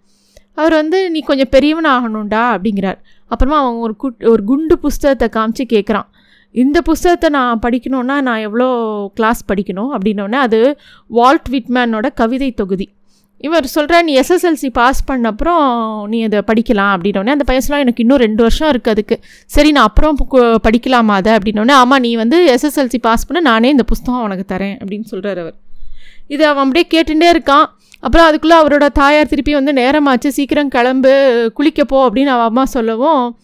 அவர் 0.54 0.74
வந்து 0.74 0.98
நீ 1.10 1.20
கொஞ்சம் 1.20 1.50
பெரியவன் 1.50 1.88
ஆகணும்டா 1.94 2.42
அப்படிங்கிறார். 2.56 2.98
அப்புறமா 3.30 3.56
அவன் 3.62 3.80
ஒரு 3.86 3.96
குட் 3.96 4.24
ஒரு 4.24 4.44
குண்டு 4.44 4.74
புஸ்தகத்தை 4.78 5.28
காமிச்சு 5.36 5.64
கேட்குறான் 5.74 6.06
இந்த 6.54 6.78
புஸ்தகத்தை 6.80 7.28
நான் 7.30 7.62
படிக்கணுன்னா 7.66 8.16
நான் 8.28 8.44
எவ்வளோ 8.46 8.68
கிளாஸ் 9.14 9.42
படிக்கணும்? 9.52 9.90
அப்படின்னோடனே 9.94 10.38
அது 10.46 10.60
வால்ட் 11.06 11.48
விட்மேனோட 11.50 12.06
கவிதை 12.14 12.50
தொகுதி. 12.52 12.86
இவர் 13.38 13.66
சொல்கிற 13.66 14.02
நீ 14.02 14.12
எஸ்எஸ்எல்சி 14.20 14.68
பாஸ் 14.72 15.04
பண்ண 15.04 15.28
அப்புறம் 15.28 15.64
நீ 16.08 16.22
அதை 16.22 16.38
படிக்கலாம் 16.38 16.92
அப்படின்னோடனே 16.96 17.34
அந்த 17.36 17.44
பையன் 17.44 17.66
எனக்கு 17.68 18.02
இன்னும் 18.04 18.18
ரெண்டு 18.18 18.42
வருஷம் 18.42 18.70
இருக்குது 18.70 18.88
அதுக்கு. 18.88 19.20
சரி 19.46 19.70
நான் 19.70 19.84
அப்புறம் 19.84 20.16
படிக்கலாமா 20.66 21.14
அதை? 21.20 21.32
அப்படின்னோடனே 21.34 21.70
ஆமாம் 21.70 22.00
நீ 22.00 22.14
வந்து 22.16 22.58
எஸ்எஸ்எல்சி 22.62 22.98
பாஸ் 23.00 23.26
பண்ண 23.26 23.42
நானே 23.50 23.68
இந்த 23.68 23.82
புஸ்தகம் 23.82 24.22
உனக்கு 24.22 24.54
தரேன் 24.54 24.76
அப்படின்னு 24.82 25.04
சொல்கிறார் 25.04 25.38
அவர். 25.38 25.56
இது 26.28 26.46
அவன் 26.46 26.64
அப்படியே 26.66 26.86
கேட்டுகிட்டே 26.94 27.28
இருக்கான். 27.36 27.66
அப்புறம் 28.00 28.26
அதுக்குள்ளே 28.26 28.56
அவரோட 28.62 28.88
தாயார் 28.92 29.26
திருப்பி 29.26 29.52
வந்து 29.52 29.72
நேரமாச்சு 29.72 30.28
சீக்கிரம் 30.28 30.68
கிளம்பு 30.68 31.12
குளிக்கப்போ 31.58 31.84
போ 31.88 32.08
அப்படின்னு 32.08 32.32
அவன் 32.36 32.50
அம்மா 32.50 32.64
சொல்லவும் 32.64 33.36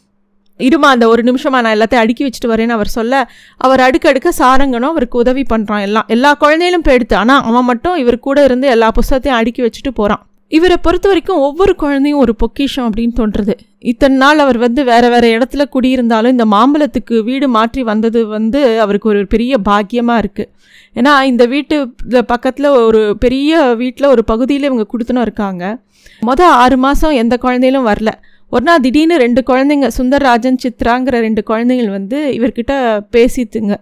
இருமா 0.68 0.88
அந்த 0.94 1.06
ஒரு 1.08 1.22
நிமிஷமாக 1.22 1.62
நான் 1.64 1.76
எல்லாத்தையும் 1.76 2.04
அடுக்கி 2.04 2.24
வச்சுட்டு 2.24 2.52
வரேன்னு 2.52 2.76
அவர் 2.78 2.94
சொல்ல 2.96 3.22
அவர் 3.60 3.84
அடுக்கடுக்க 3.86 4.32
சாரங்கனும் 4.38 4.92
அவருக்கு 4.94 5.18
உதவி 5.18 5.44
பண்ணுறான் 5.52 5.80
எல்லாம் 5.80 6.08
எல்லா 6.08 6.32
குழந்தையிலும் 6.40 6.84
போய் 6.86 6.94
எடுத்து 6.94 7.16
ஆனால் 7.16 7.42
அவன் 7.42 7.64
மட்டும் 7.64 7.96
இவர் 7.96 8.18
கூட 8.18 8.44
இருந்து 8.44 8.68
எல்லா 8.68 8.90
புஸ்தகத்தையும் 8.90 9.38
அடுக்கி 9.38 9.62
வச்சுட்டு 9.62 9.92
போகிறான் 9.94 10.22
இவரை 10.52 10.76
பொறுத்த 10.76 11.06
வரைக்கும் 11.08 11.42
ஒவ்வொரு 11.42 11.72
குழந்தையும் 11.74 12.22
ஒரு 12.22 12.32
பொக்கிஷம் 12.36 12.86
அப்படின்னு 12.88 13.14
தோன்றுறது 13.16 13.54
இத்தனை 13.84 14.16
நாள் 14.16 14.38
அவர் 14.38 14.58
வந்து 14.58 14.80
வேறு 14.84 15.08
வேறு 15.08 15.28
இடத்துல 15.36 15.62
குடியிருந்தாலும் 15.74 16.34
இந்த 16.36 16.44
மாம்பழத்துக்கு 16.44 17.16
வீடு 17.24 17.46
மாற்றி 17.48 17.82
வந்தது 17.82 18.20
வந்து 18.26 18.60
அவருக்கு 18.78 19.08
ஒரு 19.08 19.22
பெரிய 19.26 19.58
பாக்கியமாக 19.68 20.22
இருக்குது 20.22 20.50
ஏன்னா 20.96 21.12
இந்த 21.22 21.44
வீட்டு 21.46 21.76
பக்கத்தில் 22.26 22.68
ஒரு 22.86 23.00
பெரிய 23.18 23.62
வீட்டில் 23.74 24.06
ஒரு 24.06 24.22
பகுதியில் 24.24 24.62
இவங்க 24.62 24.86
கொடுத்துன்னு 24.92 25.20
இருக்காங்க. 25.20 25.64
மொதல் 26.26 26.54
ஆறு 26.62 26.76
மாதம் 26.76 27.14
எந்த 27.14 27.34
குழந்தையிலும் 27.42 27.88
வரல. 27.88 28.10
ஒரு 28.52 28.64
நாள் 28.64 28.80
திடீர்னு 28.80 29.16
ரெண்டு 29.16 29.40
குழந்தைங்க 29.50 29.88
சுந்தர்ராஜன் 29.96 30.58
சித்ராங்கிற 30.64 31.20
ரெண்டு 31.20 31.42
குழந்தைகள் 31.42 31.88
வந்து 31.88 32.18
இவர்கிட்ட 32.34 32.72
பேசித்துங்க 33.12 33.74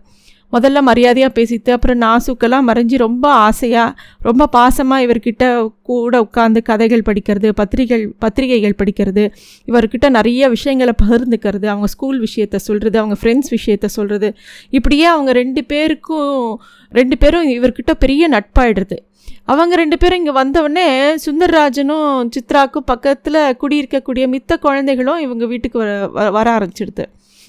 முதல்ல 0.53 0.79
மரியாதையாக 0.81 1.33
பேசிட்டு 1.39 1.71
அப்புறம் 1.71 1.99
நாசுக்கெல்லாம் 1.99 2.67
மறைஞ்சி 2.69 2.97
ரொம்ப 2.97 3.27
ஆசையாக 3.33 3.97
ரொம்ப 4.21 4.49
பாசமாக 4.53 5.05
இவர்கிட்ட 5.07 5.45
கூட 5.83 6.21
உட்காந்து 6.23 6.61
கதைகள் 6.63 7.05
படிக்கிறது 7.09 7.49
பத்திரிகைகள் 7.51 8.15
பத்திரிகைகள் 8.19 8.79
படிக்கிறது 8.83 9.25
இவர்கிட்ட 9.69 10.09
நிறைய 10.09 10.49
விஷயங்களை 10.49 10.95
பகிர்ந்துக்கிறது 11.03 11.65
அவங்க 11.65 11.87
ஸ்கூல் 11.87 12.19
விஷயத்த 12.21 12.63
சொல்கிறது 12.69 12.99
அவங்க 12.99 13.19
ஃப்ரெண்ட்ஸ் 13.23 13.53
விஷயத்த 13.59 13.85
சொல்கிறது 13.99 14.31
இப்படியே 14.71 15.05
அவங்க 15.05 15.33
ரெண்டு 15.33 15.65
பேருக்கும் 15.65 16.61
ரெண்டு 16.93 17.19
பேரும் 17.19 17.49
இவர்கிட்ட 17.49 17.95
பெரிய 17.99 18.29
நட்பாயிடுறது. 18.29 18.99
அவங்க 19.45 19.77
ரெண்டு 19.77 19.99
பேரும் 19.99 20.19
இங்கே 20.19 20.31
வந்தவுடனே 20.31 21.15
சுந்தர்ராஜனும் 21.15 22.31
சித்ராக்கும் 22.37 22.85
பக்கத்தில் 22.85 23.35
குடியிருக்கக்கூடிய 23.35 24.39
மித்த 24.39 24.59
குழந்தைகளும் 24.59 25.19
இவங்க 25.19 25.47
வீட்டுக்கு 25.47 25.79
வர 25.79 26.11
வ- 26.15 26.31
வர 26.31 26.59
ஆரம்பிச்சிடுது. 26.59 27.05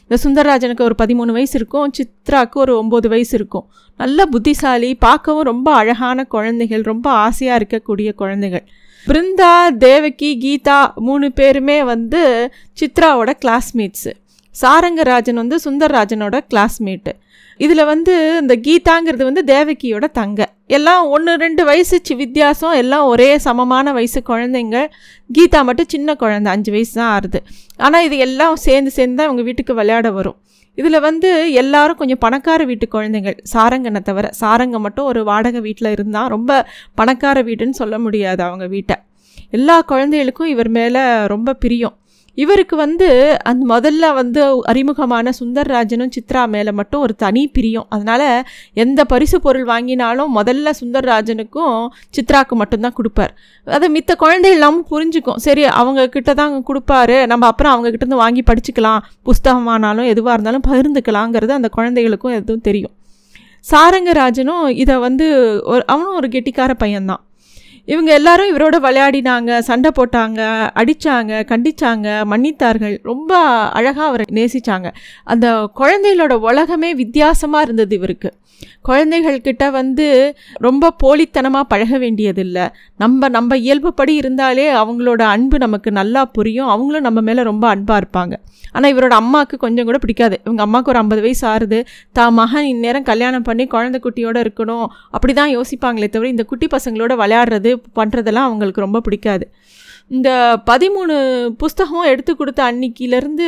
இந்த 0.07 0.17
சுந்தர்ராஜனுக்கு 0.23 0.81
ஒரு 0.81 0.95
பதிமூணு 1.03 1.31
வயசு 1.31 1.55
இருக்கும் 1.55 1.91
சித்ராக்கு 1.97 2.53
ஒரு 2.53 2.83
ஒம்பது 2.83 3.07
வயசு 3.07 3.35
இருக்கும். 3.35 3.65
நல்ல 3.97 4.25
புத்திசாலி 4.25 4.95
பார்க்கவும் 4.95 5.43
ரொம்ப 5.43 5.73
அழகான 5.73 6.23
குழந்தைகள் 6.23 6.81
ரொம்ப 6.81 7.09
ஆசையாக 7.09 7.65
இருக்கக்கூடிய 7.65 8.13
குழந்தைகள். 8.13 8.63
பிருந்தா 9.07 9.77
தேவகி 9.77 10.37
கீதா 10.41 10.93
மூணு 10.93 11.31
பேருமே 11.31 11.83
வந்து 11.83 12.51
சித்ராவோட 12.79 13.33
கிளாஸ்மேட்ஸு 13.45 14.11
சாரங்கராஜன் 14.61 15.33
வந்து 15.33 15.59
சுந்தர்ராஜனோட 15.65 16.39
கிளாஸ்மேட்டு 16.53 17.11
இதில் 17.57 17.85
வந்து 17.85 18.37
இந்த 18.41 18.55
கீதாங்கிறது 18.55 19.23
வந்து 19.23 19.43
தேவகியோட 19.45 20.11
தங்க. 20.11 20.50
எல்லாம் 20.77 21.03
ஒன்று 21.15 21.31
ரெண்டு 21.43 21.61
வயசு 21.69 21.95
சி 22.07 22.13
வித்தியாசம். 22.21 22.73
எல்லாம் 22.81 23.05
ஒரே 23.13 23.29
சமமான 23.45 23.93
வயசு 23.97 24.19
குழந்தைங்க. 24.29 24.77
கீதா 25.35 25.59
மட்டும் 25.67 25.89
சின்ன 25.93 26.15
குழந்தை 26.23 26.49
அஞ்சு 26.55 26.71
வயசு 26.75 26.93
தான் 26.99 27.11
ஆறுது. 27.15 27.39
ஆனால் 27.85 28.05
இது 28.07 28.17
எல்லாம் 28.27 28.55
சேர்ந்து 28.65 28.91
சேர்ந்து 28.97 29.17
தான் 29.19 29.29
இவங்க 29.29 29.45
வீட்டுக்கு 29.49 29.73
விளையாட 29.79 30.09
வரும். 30.19 30.37
இதில் 30.77 30.99
வந்து 31.07 31.29
எல்லாரும் 31.61 31.99
கொஞ்சம் 32.01 32.21
பணக்கார 32.25 32.63
வீட்டு 32.71 32.85
குழந்தைகள். 32.87 33.37
சாரங்கனை 33.53 34.01
தவிர 34.09 34.29
சாரங்க 34.41 34.79
மட்டும் 34.85 35.09
ஒரு 35.11 35.23
வாடகை 35.29 35.61
வீட்டில் 35.67 35.93
இருந்தால் 35.95 36.29
ரொம்ப 36.35 36.51
பணக்கார 36.99 37.41
வீடுன்னு 37.49 37.79
சொல்ல 37.81 37.97
முடியாது 38.05 38.43
அவங்க 38.49 38.67
வீட்டை. 38.75 38.97
எல்லா 39.57 39.75
குழந்தைகளுக்கும் 39.91 40.51
இவர் 40.53 40.69
மேலே 40.79 41.01
ரொம்ப 41.33 41.55
பிரியம். 41.63 41.95
இவருக்கு 42.35 42.75
வந்து 42.75 43.37
அந்த 43.43 43.63
முதல்ல 43.73 44.13
வந்து 44.13 44.41
அறிமுகமான 44.65 45.31
சுந்தர்ராஜனும் 45.39 46.11
சித்ரா 46.15 46.47
மேலே 46.47 46.71
மட்டும் 46.71 47.01
ஒரு 47.01 47.15
தனி 47.15 47.47
பிரியம். 47.47 47.85
அதனால் 47.89 48.43
எந்த 48.73 49.05
பரிசு 49.05 49.41
பொருள் 49.41 49.65
வாங்கினாலும் 49.65 50.31
முதல்ல 50.35 50.69
சுந்தர்ராஜனுக்கும் 50.81 51.87
சித்ராக்கு 52.17 52.55
மட்டும்தான் 52.61 52.93
கொடுப்பார். 52.93 53.33
அதை 53.65 53.89
மித்த 53.91 54.15
குழந்தை 54.15 54.51
இல்லாமல் 54.51 54.87
புரிஞ்சுக்கும். 54.91 55.35
சரி 55.35 55.65
அவங்கக்கிட்ட 55.65 56.33
தான் 56.33 56.63
கொடுப்பாரு. 56.69 57.25
நம்ம 57.25 57.45
அப்புறம் 57.47 57.73
அவங்கக்கிட்டேருந்து 57.73 58.23
வாங்கி 58.23 58.43
படிச்சுக்கலாம். 58.51 58.99
புஸ்தகமானாலும் 59.25 60.05
எதுவாக 60.05 60.37
இருந்தாலும் 60.37 60.67
பகிர்ந்துக்கலாங்கிறது 60.69 61.49
அந்த 61.49 61.69
குழந்தைகளுக்கும் 61.69 62.31
எதுவும் 62.31 62.61
தெரியும். 62.61 62.95
சாரங்கராஜனும் 63.71 64.67
இதை 64.67 64.95
வந்து 64.97 65.25
ஒரு 65.63 65.83
அவனும் 65.85 66.15
ஒரு 66.15 66.27
கெட்டிக்கார 66.27 66.71
பையன்தான். 66.79 67.21
இவங்க 67.85 68.13
எல்லாரும் 68.13 68.57
இவரோட 68.57 68.75
விளையாடினாங்க 68.85 69.59
சண்டை 69.59 69.91
போட்டாங்க 69.95 70.39
அடித்தாங்க 70.75 71.31
கண்டிச்சாங்க 71.51 72.07
மன்னித்தார்கள். 72.31 72.97
ரொம்ப 73.03 73.39
அழகாக 73.77 74.07
அவரை 74.07 74.25
நேசிச்சாங்க. 74.31 74.91
அந்த 75.23 75.71
குழந்தைகளோட 75.75 76.31
உலகமே 76.33 76.93
வித்தியாசமாக 76.93 77.63
இருந்தது 77.63 77.95
இவருக்கு. 77.95 78.31
குழந்தைகள்கிட்ட 78.89 79.71
வந்து 79.71 80.35
ரொம்ப 80.53 80.93
போலித்தனமாக 81.03 81.63
பழக 81.67 81.97
வேண்டியதில்லை. 81.97 82.67
நம்ம 82.97 83.29
நம்ம 83.29 83.57
இயல்புப்படி 83.57 84.13
இருந்தாலே 84.15 84.73
அவங்களோட 84.73 85.21
அன்பு 85.21 85.57
நமக்கு 85.57 85.91
நல்லா 85.91 86.25
புரியும். 86.25 86.67
அவங்களும் 86.67 87.01
நம்ம 87.01 87.21
மேலே 87.21 87.43
ரொம்ப 87.43 87.67
அன்பாக 87.67 88.01
இருப்பாங்க. 88.01 88.33
ஆனால் 88.75 88.91
இவரோட 88.93 89.15
அம்மாவுக்கு 89.21 89.57
கொஞ்சம் 89.65 89.87
கூட 89.89 89.97
பிடிக்காது. 90.03 90.35
இவங்க 90.45 90.61
அம்மாவுக்கு 90.67 90.91
ஒரு 90.93 91.01
ஐம்பது 91.03 91.21
வயசு 91.25 91.43
ஆறுது. 91.53 91.79
தான் 92.17 92.33
மகன் 92.41 92.67
இந்நேரம் 92.73 93.07
கல்யாணம் 93.11 93.47
பண்ணி 93.49 93.65
குழந்தை 93.75 93.99
குட்டியோடு 94.05 94.41
இருக்கணும். 94.45 94.85
அப்படி 95.15 95.35
தான் 95.41 95.53
யோசிப்பாங்களே 95.57 96.09
தவிர 96.15 96.29
இந்த 96.35 96.45
குட்டி 96.51 96.69
பசங்களோட 96.75 97.15
விளையாடுறது 97.23 97.73
பண்ணுறதெல்லாம் 97.99 98.49
அவங்களுக்கு 98.49 98.85
ரொம்ப 98.87 99.01
பிடிக்காது. 99.07 99.47
இந்த 100.17 100.29
பதிமூணு 100.69 101.15
புஸ்தகம் 101.63 102.09
எடுத்து 102.13 102.31
கொடுத்த 102.35 102.61
அன்னைக்கிலேருந்து 102.69 103.47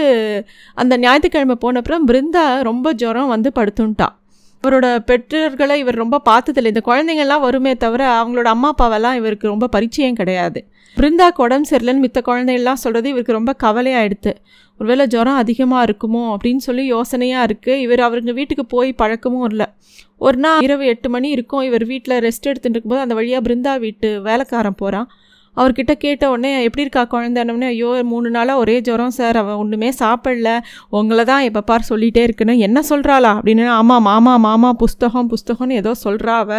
அந்த 0.81 0.93
ஞாயிற்றுக்கிழமை 0.97 1.57
போனப்புறம் 1.65 2.05
பிருந்தா 2.09 2.43
ரொம்ப 2.69 2.93
ஜுரம் 3.01 3.33
வந்து 3.35 3.51
படுத்துன்ட்டான் 3.55 4.15
இவரோட 4.63 4.87
பெற்றோர்களை 5.09 5.75
இவர் 5.81 5.97
ரொம்ப 6.01 6.17
பார்த்ததில்லை. 6.27 6.69
இந்த 6.73 6.81
குழந்தைங்கள்லாம் 6.89 7.41
வருமே 7.45 7.71
தவிர 7.83 8.01
அவங்களோட 8.19 8.49
அம்மா 8.55 8.69
அப்பாவெல்லாம் 8.73 9.17
இவருக்கு 9.19 9.51
ரொம்ப 9.51 9.65
பரிச்சயம் 9.75 10.19
கிடையாது. 10.19 10.59
பிருந்தாக்கு 10.97 11.41
உடம்பு 11.45 11.67
சரியில்லைன்னு 11.69 12.03
மித்த 12.05 12.19
குழந்தைகள்லாம் 12.27 12.79
சொல்கிறது 12.83 13.07
இவருக்கு 13.13 13.37
ரொம்ப 13.37 13.51
கவலையாயிடுது 13.63 14.33
ஒருவேளை 14.79 15.05
ஜுரம் 15.13 15.39
அதிகமாக 15.41 15.85
இருக்குமோ 15.87 16.21
அப்படின்னு 16.33 16.63
சொல்லி 16.67 16.83
யோசனையாக 16.93 17.47
இருக்குது 17.49 17.81
இவர் 17.85 18.01
அவருங்க 18.07 18.33
வீட்டுக்கு 18.39 18.65
போய் 18.75 18.91
பழக்கமும் 19.01 19.45
இல்லை. 19.51 19.67
ஒரு 20.25 20.37
நாள் 20.45 20.63
இரவு 20.67 20.85
எட்டு 20.93 21.07
மணி 21.15 21.29
இருக்கும். 21.35 21.63
இவர் 21.69 21.85
வீட்டில் 21.91 22.15
ரெஸ்ட் 22.27 22.49
எடுத்துகிட்டு 22.51 22.77
இருக்கும்போது 22.77 23.05
அந்த 23.05 23.15
வழியாக 23.19 23.43
பிருந்தா 23.47 23.73
வீட்டு 23.85 24.09
வேலைக்காரன் 24.29 24.79
போகிறான் 24.81 25.07
அவர்கிட்ட 25.57 25.93
கேட்ட 25.95 26.29
உடனே 26.29 26.51
எப்படி 26.63 26.83
இருக்கா 26.85 27.03
குழந்தைன்னொடனே 27.11 27.67
ஐயோ 27.67 27.89
மூணு 28.03 28.29
நாளாக 28.29 28.59
ஒரே 28.59 28.75
ஜுரம் 28.81 29.15
சார். 29.19 29.37
அவன் 29.37 29.55
ஒன்றுமே 29.55 29.89
சாப்பிடல. 29.99 30.49
உங்களை 30.89 31.25
தான் 31.25 31.41
எப்போ 31.41 31.61
பார் 31.61 31.89
சொல்லிகிட்டே 31.89 32.23
இருக்குன்னு 32.23 32.55
என்ன 32.57 32.81
சொல்கிறாளா 32.89 33.31
அப்படின்னு 33.37 33.65
ஆமாம் 33.79 34.01
மாமா 34.01 34.37
மாமா 34.37 34.71
புஸ்தகம் 34.73 35.29
புஸ்தகம்னு 35.29 35.79
ஏதோ 35.81 35.93
சொல்கிறா 36.05 36.35
அவ. 36.43 36.51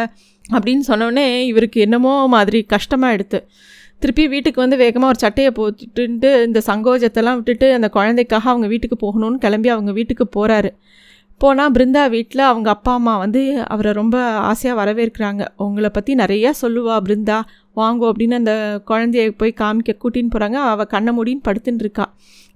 அப்படின்னு 0.54 0.84
சொன்னோடனே 0.88 1.26
இவருக்கு 1.44 1.80
என்னமோ 1.80 2.26
மாதிரி 2.26 2.62
கஷ்டமாக 2.74 3.12
எடுத்து. 3.12 3.40
திருப்பி 4.02 4.24
வீட்டுக்கு 4.28 4.60
வந்து 4.60 4.76
வேகமாக 4.76 5.12
ஒரு 5.12 5.18
சட்டையை 5.18 5.50
போட்டுட்டு 5.58 6.30
இந்த 6.46 6.60
சங்கோஜத்தெல்லாம் 6.66 7.36
விட்டுட்டு 7.38 7.66
அந்த 7.72 7.88
குழந்தைக்காக 7.88 8.50
அவங்க 8.50 8.66
வீட்டுக்கு 8.66 8.96
போகணும்னு 9.04 9.38
கிளம்பி 9.38 9.68
அவங்க 9.68 9.92
வீட்டுக்கு 9.92 10.24
போகிறாரு 10.36 10.70
போனால் 11.40 11.72
பிருந்தா 11.72 12.02
வீட்டில் 12.08 12.42
அவங்க 12.50 12.68
அப்பா 12.70 12.92
அம்மா 12.94 13.16
வந்து 13.16 13.40
அவரை 13.64 13.92
ரொம்ப 13.92 14.16
ஆசையாக 14.50 14.76
வரவேற்கிறாங்க. 14.80 15.42
உங்களை 15.56 15.90
பற்றி 15.90 16.14
நிறையா 16.14 16.50
சொல்லுவா 16.62 16.96
பிருந்தா. 17.06 17.38
வாங்கோ 17.76 18.04
அப்படின்னு 18.10 18.34
அந்த 18.34 18.54
குழந்தைய 18.90 19.30
போய் 19.36 19.52
காமிக்க 19.60 19.92
கூட்டின்னு 20.02 20.32
போகிறாங்க 20.34 20.58
அவள் 20.72 20.86
கண்ணை 20.86 21.12
முடின்னு 21.18 21.46
படுத்துன்னு 21.48 21.84
இருக்கா. 21.84 22.06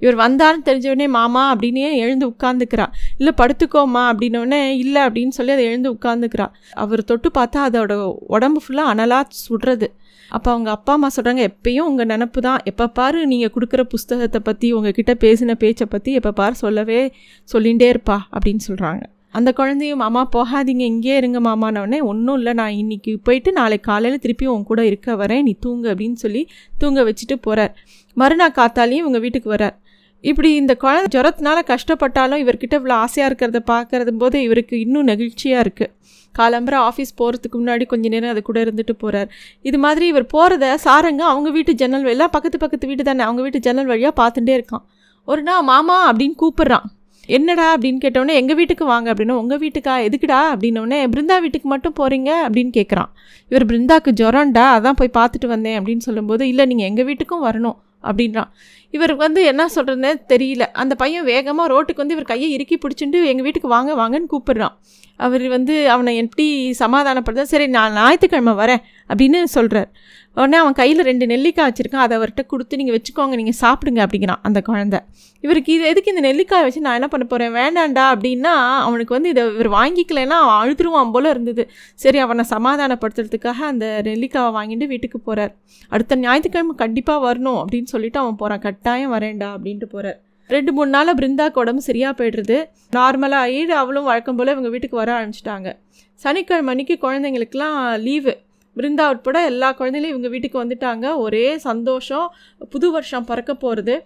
இவர் 0.03 0.17
வந்தான்னு 0.17 0.67
தெரிஞ்சவொடனே 0.69 1.09
மாமா 1.09 1.43
அப்படின்னே 1.55 1.93
எழுந்து 2.05 2.27
உட்காந்துக்கிறா 2.29 2.87
இல்லை 3.17 3.33
படுத்துக்கோமா 3.37 4.03
அப்படின்னோடனே 4.11 4.61
இல்லை 4.85 5.03
அப்படின்னு 5.03 5.29
சொல்லி 5.29 5.53
அதை 5.53 5.65
எழுந்து 5.65 5.93
உட்காந்துக்கிறா 5.93 6.47
அவர் 6.75 7.03
தொட்டு 7.05 7.31
பார்த்தா 7.39 7.65
அதோட 7.69 7.95
உடம்பு 8.27 8.61
ஃபுல்லாக 8.65 8.93
அனலாக 8.95 9.25
சுடுறது. 9.45 9.89
அப்போ 10.29 10.49
அவங்க 10.51 10.71
அப்பா 10.71 10.93
அம்மா 10.93 11.09
சொல்கிறாங்க 11.17 11.43
எப்பயும் 11.51 11.89
உங்கள் 11.91 12.07
நினப்பு 12.07 12.41
தான். 12.41 12.61
எப்போ 12.65 12.87
பாரு 12.99 13.21
நீங்கள் 13.27 13.53
கொடுக்குற 13.55 13.83
புஸ்தகத்தை 13.95 14.41
பற்றி 14.49 14.69
உங்ககிட்ட 14.73 15.15
பேசின 15.25 15.55
பேச்சை 15.63 15.87
பற்றி 15.91 16.13
எப்போ 16.13 16.33
பாரு 16.41 16.55
சொல்லவே 16.65 17.01
சொல்லிகிட்டே 17.49 17.89
இருப்பா 17.95 18.19
அப்படின்னு 18.35 18.65
சொல்கிறாங்க 18.69 19.03
அந்த 19.39 19.51
குழந்தையும் 19.53 20.01
மாமா 20.03 20.23
போகாதீங்க 20.35 20.85
இங்கேயே 20.93 21.17
இருங்க 21.17 21.39
மாமானவனே. 21.41 21.99
ஒன்றும் 22.11 22.37
இல்லை 22.37 22.53
நான் 22.53 22.77
இன்றைக்கி 22.83 23.13
போயிட்டு 23.27 23.51
நாளைக்கு 23.53 23.87
காலையில் 23.91 24.23
திருப்பி 24.25 24.47
உன் 24.53 24.69
கூட 24.71 24.81
இருக்க 24.87 25.17
வரேன். 25.17 25.43
நீ 25.43 25.53
தூங்கு 25.65 25.89
அப்படின்னு 25.93 26.19
சொல்லி 26.25 26.43
தூங்க 26.79 27.03
வச்சுட்டு 27.09 27.37
போகிறார் 27.47 27.75
மறுநாள் 28.17 28.57
காத்தாலையும் 28.57 29.03
இவங்க 29.05 29.19
வீட்டுக்கு 29.19 29.51
வரார் 29.57 29.77
இப்படி 30.25 30.49
இந்த 30.55 30.73
குழந்தை 30.75 31.09
ஜுரத்தினால 31.15 31.59
கஷ்டப்பட்டாலும் 31.73 32.41
இவர்கிட்ட 32.45 32.75
இவ்வளோ 32.81 32.97
ஆசையாக 33.05 33.29
இருக்கிறத 33.31 33.61
பார்க்கறது 33.73 34.13
போது 34.17 34.39
இவருக்கு 34.43 34.75
இன்னும் 34.81 35.09
நெகிழ்ச்சியாக 35.09 35.65
இருக்குது 35.65 35.93
காலம்பரை 36.35 36.79
ஆஃபீஸ் 36.89 37.13
போகிறதுக்கு 37.21 37.57
முன்னாடி 37.61 37.85
கொஞ்ச 37.87 38.09
நேரம் 38.09 38.31
அது 38.31 38.43
கூட 38.43 38.59
இருந்துட்டு 38.65 38.95
போகிறார் 38.99 39.29
இது 39.63 39.79
மாதிரி 39.79 40.07
இவர் 40.07 40.27
போகிறத 40.35 40.75
சாரங்க 40.85 41.23
அவங்க 41.33 41.51
வீட்டு 41.51 41.73
ஜன்னல் 41.75 42.13
எல்லாம் 42.15 42.31
பக்கத்து 42.31 42.59
பக்கத்து 42.59 42.87
வீட்டு 42.87 43.03
தானே 43.03 43.25
அவங்க 43.25 43.43
வீட்டு 43.43 43.61
ஜன்னல் 43.61 43.87
வழியாக 43.87 44.15
பார்த்துட்டே 44.21 44.55
இருக்கான். 44.59 44.85
ஒரு 45.29 45.43
நாள் 45.43 45.63
மாமா 45.63 45.97
அப்படின்னு 46.11 46.37
கூப்பிட்றான். 46.43 46.87
என்னடா? 47.29 47.65
அப்படின்னு 47.75 47.99
கேட்டோடனே 48.05 48.35
எங்கள் 48.35 48.57
வீட்டுக்கு 48.57 48.85
வாங்க 48.85 49.15
அப்படின்னா 49.15 49.35
உங்கள் 49.43 49.61
வீட்டுக்கா? 49.65 49.95
எதுக்குடா? 50.07 50.39
அப்படின்னோடனே 50.53 50.99
பிருந்தா 51.15 51.37
வீட்டுக்கு 51.41 51.69
மட்டும் 51.69 51.97
போகிறீங்க 52.01 52.31
அப்படின்னு 52.45 52.73
கேட்குறான் 52.79 53.11
இவர் 53.51 53.67
பிருந்தாக்கு 53.67 54.13
ஜுரம்டா 54.21 54.65
அதான் 54.77 54.99
போய் 55.01 55.17
பார்த்துட்டு 55.19 55.47
வந்தேன் 55.47 55.77
அப்படின்னு 55.81 56.07
சொல்லும்போது 56.09 56.49
இல்லை 56.49 56.67
நீங்கள் 56.67 56.89
எங்கள் 56.91 57.09
வீட்டுக்கும் 57.11 57.45
வரணும் 57.49 57.77
அப்படின்றான். 58.03 58.51
இவர் 58.95 59.13
வந்து 59.25 59.41
என்ன 59.51 59.63
சொல்கிறதுனே 59.75 60.13
தெரியல. 60.33 60.65
அந்த 60.83 60.95
பையன் 61.03 61.27
வேகமாக 61.33 61.73
ரோட்டுக்கு 61.73 62.03
வந்து 62.03 62.17
இவர் 62.17 62.31
கையை 62.33 62.49
இறுக்கி 62.57 62.77
பிடிச்சிட்டு 62.85 63.19
எங்கள் 63.33 63.47
வீட்டுக்கு 63.47 63.75
வாங்க 63.77 63.95
வாங்கன்னு 64.03 64.33
கூப்பிடுறான். 64.35 64.77
அவர் 65.27 65.45
வந்து 65.57 65.75
அவனை 65.93 66.13
எப்படி 66.23 66.47
சமாதானப்படுத்த 66.81 67.45
சரி 67.53 67.67
நான் 67.77 67.97
ஞாயிற்றுக்கிழமை 67.99 68.55
வரேன் 68.63 68.83
அப்படின்னு 69.11 69.39
சொல்கிறார் 69.57 69.91
உடனே 70.37 70.57
அவன் 70.63 70.77
கையில் 70.81 71.03
ரெண்டு 71.09 71.25
நெல்லிக்காய் 71.31 71.69
வச்சுருக்கான். 71.69 72.05
அதை 72.05 72.15
அவர்கிட்ட 72.19 72.43
கொடுத்து 72.51 72.79
நீங்கள் 72.81 72.97
வச்சுக்கோங்க 72.97 73.37
நீங்கள் 73.41 73.57
சாப்பிடுங்க 73.63 74.01
அப்படிங்கிறான் 74.05 74.43
அந்த 74.49 74.59
குழந்தை. 74.69 74.99
இவருக்கு 75.45 75.71
இது 75.77 75.85
எதுக்கு 75.93 76.13
இந்த 76.13 76.23
நெல்லிக்காய் 76.27 76.65
வச்சு 76.67 76.81
நான் 76.85 76.99
என்ன 76.99 77.09
பண்ண 77.13 77.25
போகிறேன் 77.33 77.53
வேண்டாண்டா 77.59 78.05
அப்படின்னா 78.13 78.53
அவனுக்கு 78.87 79.13
வந்து 79.17 79.31
இதை 79.35 79.43
இவர் 79.57 79.71
வாங்கிக்கலைன்னா 79.77 80.37
அவன் 80.45 80.59
அழுதுருவான் 80.63 81.13
போல் 81.15 81.31
இருந்தது. 81.33 81.65
சரி 82.05 82.21
அவனை 82.27 82.45
சமாதானப்படுத்துறதுக்காக 82.55 83.61
அந்த 83.73 83.87
நெல்லிக்காவை 84.09 84.51
வாங்கிட்டு 84.59 84.89
வீட்டுக்கு 84.93 85.21
போகிறார் 85.29 85.53
அடுத்த 85.91 86.21
ஞாயிற்றுக்கிழமை 86.25 86.77
கண்டிப்பாக 86.85 87.21
வரணும் 87.27 87.59
அப்படின்னு 87.63 87.91
சொல்லிட்டு 87.95 88.21
அவன் 88.25 88.39
போகிறான் 88.43 88.65
கட்டாயம் 88.79 89.13
வரேன்டா 89.15 89.47
அப்படின்ட்டு 89.57 89.87
போகிறார் 89.93 90.19
ரெண்டு 90.51 90.71
மூணு 90.73 90.91
நாளாக 90.95 91.15
பிருந்தாக்கு 91.21 91.59
உடம்பு 91.63 91.83
சரியாக 91.87 92.13
போய்டுறது. 92.19 92.59
நார்மலாக 92.97 93.47
ஆகிடு 93.47 93.73
அவளும் 93.81 94.07
வழக்கம் 94.11 94.37
போல் 94.37 94.53
இவங்க 94.53 94.69
வீட்டுக்கு 94.75 94.97
வர 95.01 95.11
ஆரம்பிச்சிட்டாங்க. 95.17 95.69
சனிக்கிழமை 96.21 96.71
அன்னைக்கு 96.73 96.95
குழந்தைங்களுக்கெல்லாம் 97.03 97.77
லீவு 98.05 98.33
பிருந்தா 98.77 99.05
உட்பட 99.13 99.39
எல்லா 99.51 99.69
குழந்தைங்களும் 99.79 100.13
இவங்க 100.15 100.29
வீட்டுக்கு 100.35 100.59
வந்துட்டாங்க. 100.65 101.07
ஒரே 101.25 101.45
சந்தோஷம். 101.67 102.27
புது 102.75 102.89
வருஷம் 102.91 103.29
பறக்க 103.31 103.55
போகிறது 103.55 103.97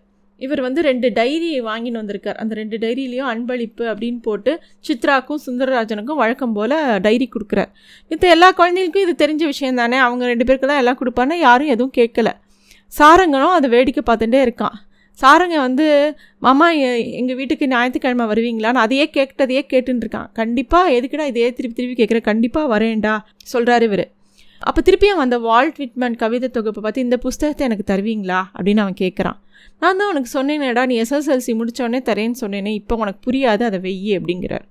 இவர் 0.40 0.60
வந்து 0.66 0.80
ரெண்டு 0.88 1.08
டைரி 1.18 1.50
வாங்கின்னு 1.70 2.00
வந்திருக்கார். 2.02 2.38
அந்த 2.42 2.54
ரெண்டு 2.60 2.76
டைரியிலையும் 2.84 3.30
அன்பளிப்பு 3.32 3.84
அப்படின்னு 3.92 4.20
போட்டு 4.28 4.52
சித்ராக்கும் 4.88 5.42
சுந்தரராஜனுக்கும் 5.46 6.20
வழக்கம் 6.22 6.54
போல் 6.58 6.78
டைரி 7.06 7.28
கொடுக்குறார். 7.34 7.70
மற்ற 8.10 8.28
எல்லா 8.36 8.48
குழந்தைங்களுக்கும் 8.60 9.04
இது 9.06 9.14
தெரிஞ்ச 9.24 9.44
விஷயம் 9.52 9.80
தானே? 9.82 9.98
அவங்க 10.06 10.32
ரெண்டு 10.32 10.46
பேருக்கு 10.48 10.70
தான் 10.72 10.82
எல்லாம் 10.84 11.00
கொடுப்பான்னு 11.02 11.38
யாரும் 11.48 11.74
எதுவும் 11.76 11.96
கேட்கல. 12.00 12.30
சாரங்கனும் 12.98 13.56
அதை 13.58 13.70
வேடிக்கை 13.70 14.02
பார்த்துட்டே 14.06 14.40
இருக்கான். 14.46 14.76
சாரங்க 15.20 15.56
வந்து 15.56 15.86
மாமா 16.38 16.70
எங்கள் 17.20 17.36
வீட்டுக்கு 17.36 17.68
ஞாயிற்றுக்கிழமை 17.68 18.26
வருவீங்களான்னு 18.26 18.82
அதையே 18.84 19.10
கேட்டதையே 19.12 19.62
கேட்டுருக்கான் 19.72 20.28
கண்டிப்பாக 20.32 20.90
எதுக்குடா 20.90 21.26
இதையே 21.26 21.52
திருப்பி 21.52 21.76
திருப்பி 21.78 21.96
கேட்குற? 22.00 22.20
கண்டிப்பாக 22.20 22.78
வரேன்டா 22.78 23.14
சொல்கிறாரு 23.52 23.82
இவர். 23.82 24.04
அப்போ 24.60 24.80
திருப்பியும் 24.84 25.22
அந்த 25.24 25.38
வால்ட் 25.38 25.76
விட்மன் 25.76 26.16
கவிதை 26.16 26.48
தொகுப்பை 26.48 26.82
பார்த்து 26.82 27.00
இந்த 27.00 27.16
புஸ்தகத்தை 27.16 27.66
எனக்கு 27.66 27.86
தருவீங்களா? 27.92 28.40
அப்படின்னு 28.58 28.82
அவன் 28.84 29.00
கேட்குறான். 29.00 29.38
நான் 29.82 29.98
தான் 30.00 30.10
உனக்கு 30.12 30.30
சொன்னேனேடா 30.38 30.86
நீ 30.86 30.96
எஸ்எஸ்எல்சி 31.02 31.52
முடித்தோடனே 31.60 32.00
தரேன்னு 32.08 32.40
சொன்னேனே 32.40 32.72
இப்போ 32.80 32.96
உனக்கு 32.96 33.20
புரியாது 33.26 33.62
அதை 33.68 33.78
வெய்யி 33.86 34.12
அப்படிங்கிறார். 34.18 34.66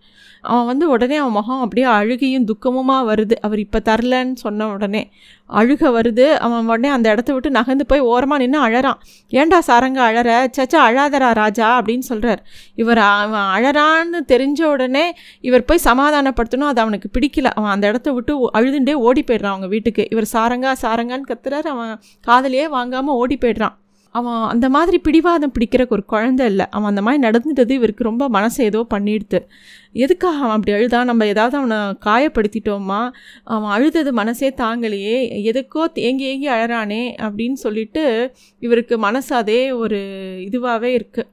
அவன் 0.51 0.65
வந்து 0.65 0.89
உடனே 0.89 1.15
அவன் 1.15 1.31
முகம் 1.31 1.59
அப்படியே 1.63 1.87
அழுகையும் 1.87 2.45
துக்கமுமாக 2.51 3.01
வருது. 3.09 3.35
அவர் 3.41 3.59
இப்போ 3.59 3.79
தரலன்னு 3.89 4.33
சொன்ன 4.33 4.67
உடனே 4.67 5.01
அழுக 5.49 5.83
வருது. 5.97 6.25
அவன் 6.45 6.67
உடனே 6.67 6.89
அந்த 6.89 7.07
இடத்த 7.09 7.33
விட்டு 7.33 7.49
நகர்ந்து 7.49 7.85
போய் 7.85 7.99
ஓரமாக 7.99 8.41
நின்று 8.43 8.59
அழறான். 8.67 8.99
ஏண்டா 9.29 9.59
சாரங்க 9.67 9.99
அழற? 10.09 10.29
சச்சா 10.57 10.79
அழாதரா 10.87 11.29
ராஜா 11.41 11.81
அப்படின்னு 11.81 12.05
சொல்கிறார் 12.11 12.41
இவர் 12.75 12.97
அவன் 12.97 13.49
அழறான்னு 13.57 14.21
தெரிஞ்ச 14.33 14.61
உடனே 14.63 15.05
இவர் 15.41 15.65
போய் 15.65 15.85
சமாதானப்படுத்தணும். 15.85 16.71
அது 16.71 16.81
அவனுக்கு 16.81 17.09
பிடிக்கல. 17.17 17.51
அவன் 17.59 17.71
அந்த 17.71 17.87
இடத்த 17.87 18.11
விட்டு 18.11 18.35
அழுதுண்டே 18.59 18.93
ஓடி 18.93 19.23
போயிடுறான் 19.27 19.55
அவங்க 19.55 19.67
வீட்டுக்கு. 19.67 20.05
இவர் 20.09 20.31
சாரங்கா 20.33 20.73
சாரங்கான்னு 20.85 21.29
கத்துறாரு. 21.33 21.69
அவன் 21.75 21.93
காதலியே 22.27 22.67
வாங்காமல் 22.77 23.15
ஓடி 23.15 23.37
போயிடுறான். 23.37 23.77
அவன் 24.11 24.41
அந்த 24.49 24.69
மாதிரி 24.69 24.97
பிடிவாதம் 24.99 25.53
பிடிக்கிறக்கு 25.59 25.89
ஒரு 25.89 26.05
குழந்தை 26.05 26.45
இல்லை. 26.45 26.65
அவன் 26.69 26.89
அந்த 26.89 27.01
மாதிரி 27.01 27.21
நடந்துட்டது 27.27 27.69
இவருக்கு 27.69 28.03
ரொம்ப 28.03 28.29
மனசை 28.29 28.61
ஏதோ 28.61 28.85
பண்ணிடுது. 28.93 29.39
எதுக்காக 29.93 30.35
அவன் 30.35 30.49
அப்படி 30.49 30.71
அழுதான் 30.71 31.05
நம்ம 31.05 31.25
ஏதாவது 31.25 31.57
அவனை 31.57 31.77
காயப்படுத்திட்டோமா? 31.77 33.01
அவன் 33.43 33.71
அழுதது 33.71 34.13
மனசே 34.13 34.49
தாங்கலையே. 34.49 35.17
எதுக்கோ 35.51 35.83
ஏங்கி 35.93 36.23
ஏங்கி 36.23 36.49
அழறானே 36.49 37.03
அப்படின்னு 37.21 37.59
சொல்லிட்டு 37.65 38.05
இவருக்கு 38.59 38.97
மனசு 38.97 39.35
அதே 39.35 39.71
ஒரு 39.71 39.99
இதுவாகவே 40.51 40.91
இருக்குது 40.99 41.29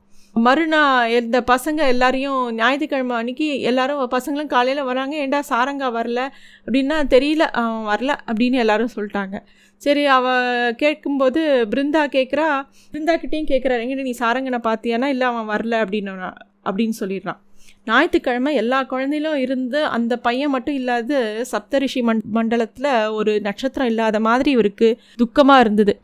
மறுநாள் 0.47 1.11
இந்த 1.19 1.39
பசங்க 1.51 1.81
எல்லாரையும் 1.93 2.41
ஞாயிற்றுக்கிழமை 2.55 3.17
அன்னைக்கு 3.17 3.47
எல்லாரும் 3.71 4.01
பசங்களும் 4.17 4.53
காலையில் 4.55 4.89
வராங்க. 4.91 5.15
ஏண்டா 5.17 5.41
சாரங்கா 5.51 5.89
வரல? 5.99 6.21
அப்படின்னா 6.67 6.97
தெரியல 7.15 7.45
அவன் 7.61 7.87
வரல 7.93 8.15
அப்படின்னு 8.31 8.63
எல்லாரும் 8.65 8.95
சொல்லிட்டாங்க. 8.97 9.37
சரி 9.83 10.05
அவள் 10.19 10.75
கேட்கும்போது 10.75 11.41
பிருந்தா 11.73 12.03
கேட்குறா 12.17 12.47
பிருந்தாக்கிட்டேயும் 12.93 13.51
கேட்குறா 13.53 13.77
எங்கிட்ட 13.83 14.09
நீ 14.09 14.15
சாரங்கனை 14.19 14.61
பார்த்தியானா? 14.69 15.11
இல்லை 15.15 15.27
அவன் 15.33 15.51
வரல 15.55 15.75
அப்படின்னு 15.85 16.33
அப்படின்னு 16.69 16.97
சொல்லிடுறான். 17.03 17.41
ஞாயிற்றுக்கிழமை 17.85 18.53
எல்லா 18.55 18.79
குழந்தையிலும் 18.91 19.39
இருந்து 19.45 19.79
அந்த 19.97 20.15
பையன் 20.27 20.51
மட்டும் 20.51 20.75
இல்லாத 20.75 21.21
சப்தரிஷி 21.53 22.01
மண் 22.03 22.21
மண்டலத்தில் 22.37 22.91
ஒரு 23.19 23.33
நட்சத்திரம் 23.41 23.91
இல்லாத 23.93 24.21
மாதிரி 24.21 24.51
இவருக்கு 24.51 24.89
துக்கமாக 25.23 25.61
இருந்தது. 25.61 25.95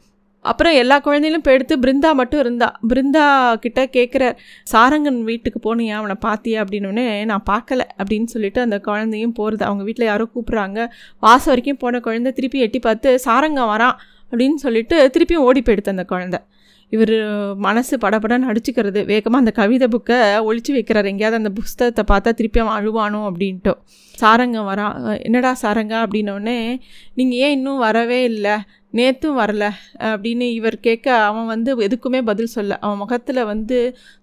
அப்புறம் 0.50 0.74
எல்லா 0.82 0.96
குழந்தைகளும் 0.98 1.42
இப்போ 1.42 1.52
எடுத்து 1.56 1.74
பிருந்தா 1.84 2.10
மட்டும் 2.20 2.40
இருந்தா. 2.40 2.68
பிருந்தா 2.88 3.24
கிட்ட 3.64 3.80
கேட்குற 3.96 4.24
சாரங்கன் 4.72 5.20
வீட்டுக்கு 5.30 5.60
போனியா? 5.66 5.96
அவனை 6.00 6.16
பார்த்தியா 6.26 6.60
அப்படின்னோடனே 6.64 7.06
நான் 7.24 7.44
பார்க்கல 7.50 7.82
அப்படின்னு 8.02 8.24
சொல்லிட்டு 8.24 8.60
அந்த 8.60 8.78
குழந்தையும் 8.88 9.32
போகிறது 9.32 9.64
அவங்க 9.64 9.84
வீட்டில் 9.84 10.06
யாரோ 10.06 10.26
கூப்பிட்றாங்க. 10.34 10.80
வாசம் 11.26 11.52
வரைக்கும் 11.52 11.76
போன 11.76 12.00
குழந்தை 12.00 12.32
திருப்பி 12.32 12.60
எட்டி 12.66 12.78
பார்த்து 12.78 13.18
சாரங்கம் 13.18 13.72
வரான் 13.74 13.96
அப்படின்னு 14.32 14.58
சொல்லிட்டு 14.66 14.96
திருப்பியும் 15.14 15.46
ஓடி 15.48 15.62
போயிடுத்து 15.66 15.94
அந்த 15.96 16.04
குழந்தை. 16.04 16.40
இவர் 16.94 17.14
மனசு 17.66 17.94
படப்படன்னு 18.04 18.50
அடிச்சுக்கிறது. 18.50 19.00
வேகமாக 19.10 19.42
அந்த 19.42 19.52
கவிதை 19.60 19.86
புக்கை 19.94 20.18
ஒழிச்சு 20.48 20.72
வைக்கிறார். 20.76 21.10
எங்கேயாவது 21.12 21.40
அந்த 21.40 21.50
புஸ்தகத்தை 21.58 22.04
பார்த்தா 22.12 22.32
திருப்பி 22.38 22.60
அவன் 22.62 22.78
அழுவானோ 22.78 23.20
அப்படின்ட்டு. 23.30 23.74
சாரங்கம் 24.14 24.68
வரான் 24.70 24.96
என்னடா 25.26 25.50
சாரங்க 25.62 25.94
அப்படின்னோடனே 26.04 26.58
நீங்கள் 27.18 27.40
ஏன் 27.44 27.54
இன்னும் 27.56 27.84
வரவே 27.86 28.20
இல்லை? 28.30 28.54
நேற்றும் 28.98 29.38
வரல. 29.42 29.64
அப்படின்னு 30.10 30.46
இவர் 30.58 30.76
கேட்க 30.86 31.06
அவன் 31.28 31.50
வந்து 31.52 31.70
எதுக்குமே 31.86 32.20
பதில் 32.30 32.54
சொல்ல. 32.56 32.78
அவன் 32.84 33.00
முகத்தில் 33.02 33.48
வந்து 33.52 33.78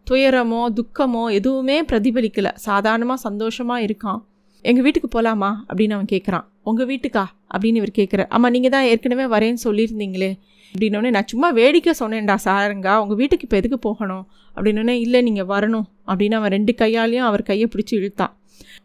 துயரமோ 0.10 0.62
துக்கமோ 0.80 1.24
எதுவுமே 1.40 1.78
பிரதிபலிக்கலை. 1.92 2.54
சாதாரணமாக 2.70 3.26
சந்தோஷமாக 3.28 3.86
இருக்கான். 3.88 4.22
எங்கள் 4.62 4.84
வீட்டுக்கு 4.84 5.08
போகலாமா 5.08 5.66
அப்படின்னு 5.70 5.94
அவன் 5.94 6.12
கேட்குறான் 6.12 6.46
உங்கள் 6.64 6.88
வீட்டுக்கா? 6.88 7.24
அப்படின்னு 7.54 7.80
இவர் 7.82 7.98
கேட்குற 7.98 8.26
ஆமாம் 8.28 8.52
நீங்கள் 8.52 8.70
தான் 8.70 8.84
ஏற்கனவே 8.84 9.24
வரேன்னு 9.36 9.62
சொல்லியிருந்தீங்களே? 9.64 10.32
அப்படின்னோடனே 10.74 11.10
நான் 11.10 11.28
சும்மா 11.28 11.50
வேடிக்கை 11.50 11.94
சொன்னேன்டா 12.00 12.36
சாருங்கா. 12.46 12.98
உங்கள் 12.98 13.16
வீட்டுக்கு 13.16 13.44
இப்போ 13.44 13.58
எதுக்கு 13.58 13.80
போகணும்? 13.80 14.28
அப்படின்னோடனே 14.58 15.00
இல்லை 15.00 15.22
நீங்கள் 15.22 15.46
வரணும். 15.46 15.88
அப்படின்னு 16.08 16.34
அவன் 16.34 16.52
ரெண்டு 16.52 16.76
கையாலையும் 16.78 17.28
அவர் 17.30 17.44
கையை 17.44 17.68
பிடிச்சி 17.74 17.92
இழுத்தான். 17.92 18.36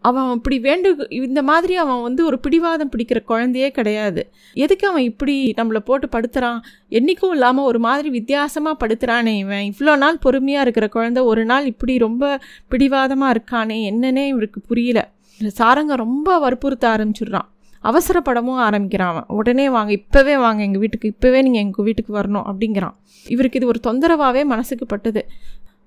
அவன் 0.01 0.33
இப்படி 0.33 0.59
வேண்டு 0.59 1.09
இந்த 1.11 1.43
மாதிரி 1.43 1.77
அவன் 1.77 2.03
வந்து 2.03 2.25
ஒரு 2.25 2.39
பிடிவாதம் 2.39 2.91
பிடிக்கிற 2.97 3.23
குழந்தையே 3.25 3.71
கிடையாது. 3.71 4.31
எதுக்கு 4.55 4.89
அவன் 4.89 5.03
இப்படி 5.03 5.55
நம்மளை 5.57 5.79
போட்டு 5.79 6.07
படுத்துகிறான் 6.07 6.61
என்றைக்கும் 6.91 7.31
இல்லாமல் 7.31 7.65
ஒரு 7.65 7.79
மாதிரி 7.79 8.11
வித்தியாசமாக 8.11 8.87
படுத்துகிறானே 8.87 9.37
இவன். 9.39 9.73
இவ்வளோ 9.73 9.97
நாள் 9.97 10.19
பொறுமையாக 10.19 10.63
இருக்கிற 10.63 10.89
குழந்தை 10.89 11.23
ஒரு 11.23 11.45
நாள் 11.45 11.67
இப்படி 11.67 11.99
ரொம்ப 11.99 12.41
பிடிவாதமாக 12.69 13.35
இருக்கானே? 13.37 13.79
என்னன்னே 13.93 14.27
இவருக்கு 14.27 14.61
புரியல. 14.61 15.15
சாரங்க 15.41 15.95
ரொம்ப 15.95 16.39
வற்புறுத்த 16.39 16.89
ஆரம்பிச்சிடுறான். 16.89 17.49
அவசரப்படமும் 17.85 18.55
ஆரம்பிக்கிறான் 18.55 19.09
அவன். 19.09 19.25
உடனே 19.27 19.71
வாங்க 19.71 19.93
இப்போவே 19.93 20.39
வாங்க 20.39 20.63
எங்கள் 20.63 20.81
வீட்டுக்கு 20.81 21.09
இப்போவே 21.09 21.43
நீங்கள் 21.43 21.63
எங்கள் 21.63 21.85
வீட்டுக்கு 21.85 22.17
வரணும் 22.17 22.53
அப்படிங்கிறான். 22.53 22.95
இவருக்கு 23.29 23.59
இது 23.59 23.67
ஒரு 23.67 23.81
தொந்தரவாகவே 23.87 24.45
மனசுக்கு 24.45 24.87
பட்டது. 24.87 25.29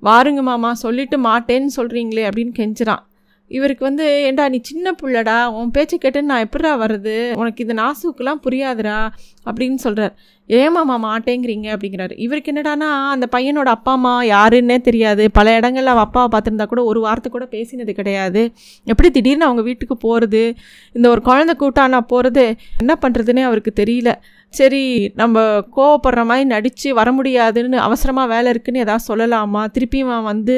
வாருங்க 0.03 0.41
மாமா 0.41 0.73
சொல்லிட்டு 0.73 1.17
மாட்டேன்னு 1.19 1.67
சொல்கிறீங்களே 1.75 2.29
அப்படின்னு 2.29 2.51
கெஞ்சுறான். 2.57 2.99
இவருக்கு 3.49 3.83
வந்து 3.85 4.05
ஏண்டா 4.21 4.45
நீ 4.49 4.59
சின்ன 4.61 4.93
பிள்ளடா 5.01 5.37
உன் 5.59 5.71
பேச்சை 5.71 5.97
கேட்டுன்னு 6.01 6.31
நான் 6.31 6.47
எப்படா 6.47 6.71
வருது 6.83 7.15
உனக்கு 7.35 7.63
இது 7.65 7.75
நாசுக்கெலாம் 7.81 8.43
புரியாதுடா 8.45 8.99
அப்படின்னு 9.45 9.79
சொல்கிறார் 9.85 10.15
ஏமாமா 10.49 10.95
மாட்டேங்கிறீங்க 11.05 11.67
அப்படிங்கிறாரு. 11.73 12.13
இவருக்கு 12.15 12.51
என்னடானா 12.51 12.87
அந்த 13.13 13.25
பையனோட 13.35 13.69
அப்பா 13.75 13.91
அம்மா 13.91 14.13
யாருன்னே 14.23 14.77
தெரியாது. 14.81 15.23
பல 15.31 15.55
இடங்களில் 15.55 15.91
அவள் 15.93 16.03
அப்பாவை 16.03 16.29
பார்த்துருந்தா 16.33 16.65
கூட 16.65 16.83
ஒரு 16.83 16.99
வார்த்தை 16.99 17.31
கூட 17.31 17.45
பேசினது 17.51 17.91
கிடையாது. 17.91 18.41
எப்படி 18.83 19.11
திடீர்னு 19.11 19.45
அவங்க 19.45 19.61
வீட்டுக்கு 19.61 19.97
போகிறது 19.97 20.43
இந்த 20.93 21.09
ஒரு 21.09 21.21
குழந்தை 21.21 21.55
கூட்டானா 21.59 21.99
போகிறது 22.13 22.45
என்ன 22.77 22.95
பண்ணுறதுன்னே 23.01 23.43
அவருக்கு 23.49 23.73
தெரியல. 23.81 24.13
சரி 24.53 25.11
நம்ம 25.15 25.39
கோவப்படுற 25.75 26.21
மாதிரி 26.25 26.45
நடித்து 26.45 26.93
வர 26.93 27.11
முடியாதுன்னு 27.11 27.77
அவசரமாக 27.79 28.27
வேலை 28.27 28.49
இருக்குன்னு 28.49 28.79
எதாவது 28.79 29.07
சொல்லலாமா? 29.09 29.61
திருப்பியும் 29.73 30.09
அவன் 30.09 30.23
வந்து 30.23 30.55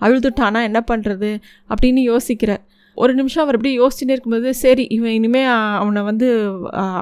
அழுதுட்டானா 0.00 0.62
என்ன 0.62 0.84
பண்ணுறது 0.90 1.30
அப்படின்னு 1.70 2.02
யோசிக்கிறார் 2.02 2.62
ஒரு 2.96 3.12
நிமிஷம் 3.18 3.42
அவர் 3.44 3.56
அப்படியே 3.56 3.74
யோசிச்சுட்டே 3.80 4.14
இருக்கும்போது 4.14 4.48
சரி 4.62 4.84
இவன் 4.96 5.14
இனிமேல் 5.18 5.48
அவனை 5.80 6.00
வந்து 6.08 6.26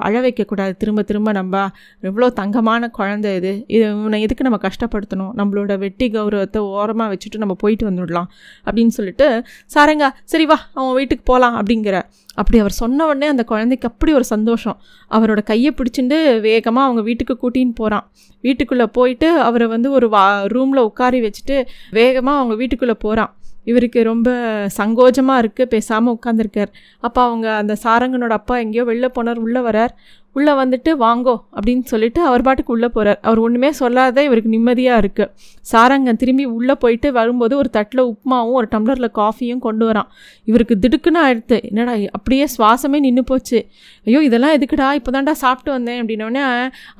அழ 0.07 0.13
வைக்கக்கூடாது. 0.25 0.73
திரும்ப 0.81 1.01
திரும்ப 1.09 1.31
நம்ம 1.39 1.63
எவ்வளோ 2.09 2.27
தங்கமான 2.39 2.89
குழந்தை 2.97 3.31
இது. 3.39 3.51
இது 3.75 3.83
இவனை 3.97 4.19
எதுக்கு 4.25 4.47
நம்ம 4.47 4.59
கஷ்டப்படுத்தணும்? 4.67 5.33
நம்மளோட 5.39 5.75
வெட்டி 5.83 6.07
கௌரவத்தை 6.15 6.61
ஓரமாக 6.77 7.07
வச்சுட்டு 7.13 7.41
நம்ம 7.43 7.55
போயிட்டு 7.63 7.85
வந்துடலாம். 7.89 8.29
அப்படின்னு 8.65 8.93
சொல்லிட்டு 8.99 9.27
சாரங்க 9.75 10.07
சரி 10.33 10.47
வா 10.51 10.57
அவன் 10.77 10.95
வீட்டுக்கு 10.99 11.25
போகலாம் 11.31 11.57
அப்படிங்கிற. 11.61 11.97
அப்படி 12.41 12.57
அவர் 12.63 12.75
சொன்ன 12.81 13.05
உடனே 13.11 13.27
அந்த 13.33 13.43
குழந்தைக்கு 13.51 13.89
அப்படி 13.91 14.11
ஒரு 14.19 14.27
சந்தோஷம். 14.33 14.77
அவரோட 15.11 15.41
கையை 15.51 15.71
பிடிச்சிட்டு 15.79 16.19
வேகமாக 16.47 16.87
அவங்க 16.87 17.01
வீட்டுக்கு 17.09 17.35
கூட்டின்னு 17.43 17.75
போகிறான் 17.81 18.05
வீட்டுக்குள்ளே 18.43 18.87
போயிட்டு 18.97 19.27
அவரை 19.47 19.67
வந்து 19.75 19.91
ஒரு 19.97 20.09
வா 20.15 20.25
ரூமில் 20.55 20.85
உட்காரி 20.89 21.19
வச்சுட்டு 21.27 21.57
வேகமாக 21.99 22.39
அவங்க 22.41 22.55
வீட்டுக்குள்ளே 22.61 22.97
போகிறான் 23.05 23.31
இவருக்கு 23.69 23.99
ரொம்ப 24.03 24.29
சங்கோஜமாக 24.77 25.41
இருக்குது 25.43 25.71
பேசாமல் 25.73 26.15
உட்காந்துருக்கார் 26.17 26.71
அப்போ 27.07 27.19
அவங்க 27.27 27.47
அந்த 27.61 27.73
சாரங்கனோட 27.83 28.35
அப்பா 28.39 28.55
எங்கேயோ 28.63 28.85
வெளில 28.91 29.09
போனார் 29.17 29.43
உள்ளே 29.45 29.61
வரார். 29.67 29.93
உள்ளே 30.35 30.53
வந்துட்டு 30.59 30.91
வாங்கோ 31.03 31.33
அப்படின்னு 31.55 31.85
சொல்லிட்டு 31.91 32.19
அவர் 32.27 32.43
பாட்டுக்கு 32.47 32.73
உள்ளே 32.75 32.89
போகிறார் 32.95 33.19
அவர் 33.27 33.39
ஒன்றுமே 33.45 33.69
சொல்லாத 33.79 34.23
இவருக்கு 34.27 34.53
நிம்மதியாக 34.53 35.01
இருக்குது 35.03 35.31
சாரங்கன் 35.71 36.19
திரும்பி 36.21 36.45
உள்ளே 36.57 36.75
போயிட்டு 36.83 37.07
வரும்போது 37.17 37.53
ஒரு 37.61 37.69
தட்டில் 37.77 38.03
உப்புமாவும் 38.11 38.57
ஒரு 38.59 38.67
டம்ளரில் 38.73 39.09
காஃபியும் 39.19 39.63
கொண்டு 39.67 39.85
வரான். 39.89 40.09
இவருக்கு 40.49 40.75
திடுக்குன்னு 40.83 41.21
ஆயிடுத்து. 41.25 41.57
என்னடா 41.69 41.95
அப்படியே 42.17 42.47
சுவாசமே 42.55 42.99
நின்று 43.07 43.23
போச்சு. 43.31 43.59
ஐயோ 44.07 44.21
இதெல்லாம் 44.29 44.55
எதுக்குடா? 44.57 44.89
இப்போ 44.99 45.11
தான்டா 45.17 45.35
சாப்பிட்டு 45.43 45.71
வந்தேன் 45.77 45.99
அப்படின்னோடனே 46.01 46.43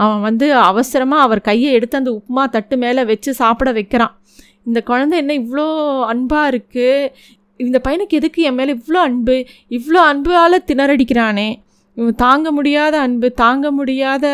அவன் 0.04 0.21
வந்து 0.30 0.47
அவசரமாக 0.71 1.28
அவர் 1.28 1.47
கையை 1.50 1.71
எடுத்து 1.80 2.02
அந்த 2.02 2.13
உப்புமா 2.19 2.45
தட்டு 2.58 2.78
மேலே 2.86 3.04
வச்சு 3.13 3.34
சாப்பிட 3.43 3.71
வைக்கிறான். 3.80 4.15
இந்த 4.63 4.82
குழந்தை 4.82 5.17
என்ன 5.17 5.34
இவ்வளோ 5.34 5.67
அன்பாக 6.04 6.52
இருக்குது 6.52 7.12
இந்த 7.58 7.82
பையனுக்கு 7.84 8.17
எதுக்கு 8.19 8.41
என் 8.41 8.56
மேலே 8.56 8.71
இவ்வளோ 8.74 9.00
அன்பு? 9.08 9.36
இவ்வளோ 9.69 10.00
அன்பால் 10.12 10.65
திணறடிக்கிறானே. 10.67 11.50
இவன் 11.97 12.15
தாங்க 12.15 12.52
முடியாத 12.52 13.00
அன்பு 13.00 13.28
தாங்க 13.34 13.71
முடியாத 13.71 14.26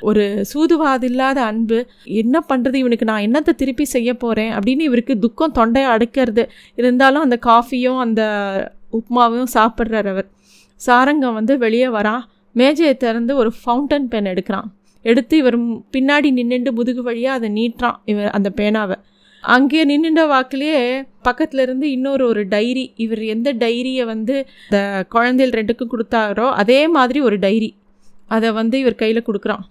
ஒரு 0.00 0.44
சூதுவாது 0.52 1.02
இல்லாத 1.02 1.38
அன்பு. 1.42 1.78
என்ன 2.04 2.44
பண்ணுறது 2.48 2.74
இவனுக்கு? 2.74 3.04
நான் 3.04 3.26
என்னத்தை 3.26 3.52
திருப்பி 3.56 3.84
செய்ய 3.84 4.14
போகிறேன் 4.14 4.52
அப்படின்னு 4.52 4.80
இவருக்கு 4.80 5.18
துக்கம் 5.18 5.52
தொண்டையை 5.52 5.90
அடைக்கிறது. 5.90 6.44
இருந்தாலும் 6.74 7.20
அந்த 7.20 7.38
காஃபியும் 7.46 7.98
அந்த 7.98 8.22
உப்மாவையும் 8.92 9.52
சாப்பிட்றார் 9.54 10.08
அவர். 10.12 10.28
சாரங்கம் 10.76 11.34
வந்து 11.34 11.58
வெளியே 11.58 11.88
வரான் 11.88 12.22
மேஜையை 12.52 12.96
திறந்து 12.96 13.36
ஒரு 13.36 13.52
ஃபவுண்டன் 13.60 14.08
பென் 14.08 14.24
எடுக்கிறான். 14.24 14.68
எடுத்து 15.02 15.36
இவர் 15.36 15.58
பின்னாடி 15.92 16.30
நின்றுண்டு 16.30 16.72
முதுகு 16.72 17.02
வழியாக 17.02 17.38
அதை 17.38 17.50
நீட்டுறான் 17.58 17.98
இவர் 18.04 18.30
அந்த 18.30 18.52
பேனாவை. 18.56 18.96
அங்கே 19.46 19.80
நின்றுட 19.86 20.20
வாக்கிலேயே 20.28 21.06
பக்கத்தில் 21.22 21.60
இருந்து 21.60 21.90
இன்னொரு 21.90 22.26
ஒரு 22.26 22.48
டைரி 22.48 22.92
இவர் 22.96 23.22
எந்த 23.24 23.54
டைரியை 23.54 24.04
வந்து 24.04 24.46
இந்த 24.64 25.06
குழந்தைகள் 25.08 25.64
ரெண்டுக்கும் 25.64 25.92
கொடுத்தாரோ 25.92 26.50
அதே 26.50 26.88
மாதிரி 26.88 27.20
ஒரு 27.20 27.38
டைரி. 27.38 27.74
அதை 28.26 28.52
வந்து 28.52 28.78
இவர் 28.78 28.94
கையில் 28.94 29.24
கொடுக்குறான். 29.26 29.64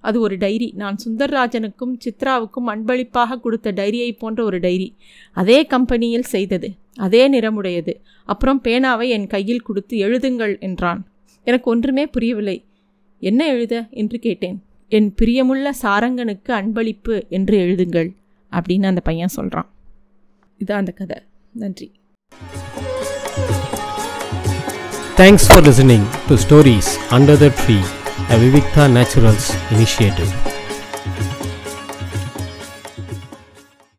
அது 0.00 0.20
ஒரு 0.20 0.36
டைரி. 0.38 0.72
நான் 0.76 0.96
சுந்தர்ராஜனுக்கும் 1.04 1.94
சித்ராவுக்கும் 2.04 2.66
அன்பளிப்பாக 2.66 3.38
கொடுத்த 3.38 3.72
டைரியை 3.72 4.16
போன்ற 4.18 4.44
ஒரு 4.44 4.60
டைரி. 4.60 4.94
அதே 5.32 5.66
கம்பெனியில் 5.66 6.22
செய்தது. 6.22 6.70
அதே 6.96 7.22
நிறமுடையது. 7.32 7.94
அப்புறம் 8.24 8.60
பேனாவை 8.64 9.08
என் 9.08 9.26
கையில் 9.26 9.62
கொடுத்து 9.62 9.96
எழுதுங்கள் 9.98 10.60
என்றான். 10.60 11.06
எனக்கு 11.44 11.70
ஒன்றுமே 11.70 12.06
புரியவில்லை. 12.06 12.64
என்ன 13.18 13.48
எழுத? 13.48 13.86
என்று 13.90 14.18
கேட்டேன். 14.18 14.62
என் 14.88 15.14
பிரியமுள்ள 15.22 15.70
சாரங்கனுக்கு 15.82 16.48
அன்பளிப்பு 16.48 17.28
என்று 17.28 17.58
எழுதுங்கள். 17.58 18.10
அப்படின்னு 18.52 18.86
அந்த 18.86 19.02
பையன் 19.04 19.34
சொல்கிறான் 19.36 19.68
இதுதான் 20.60 20.82
அந்த 20.82 20.92
கதை 20.92 21.18
நன்றி 21.54 21.88
thanks 25.16 25.46
for 25.48 25.64
listening 25.66 26.06
to 26.28 26.36
stories 26.36 26.92
under 27.10 27.40
the 27.42 27.50
tree 27.60 27.78
a 28.30 28.38
Vivikta 28.38 28.86
Naturals 28.96 29.50
initiative 29.72 30.32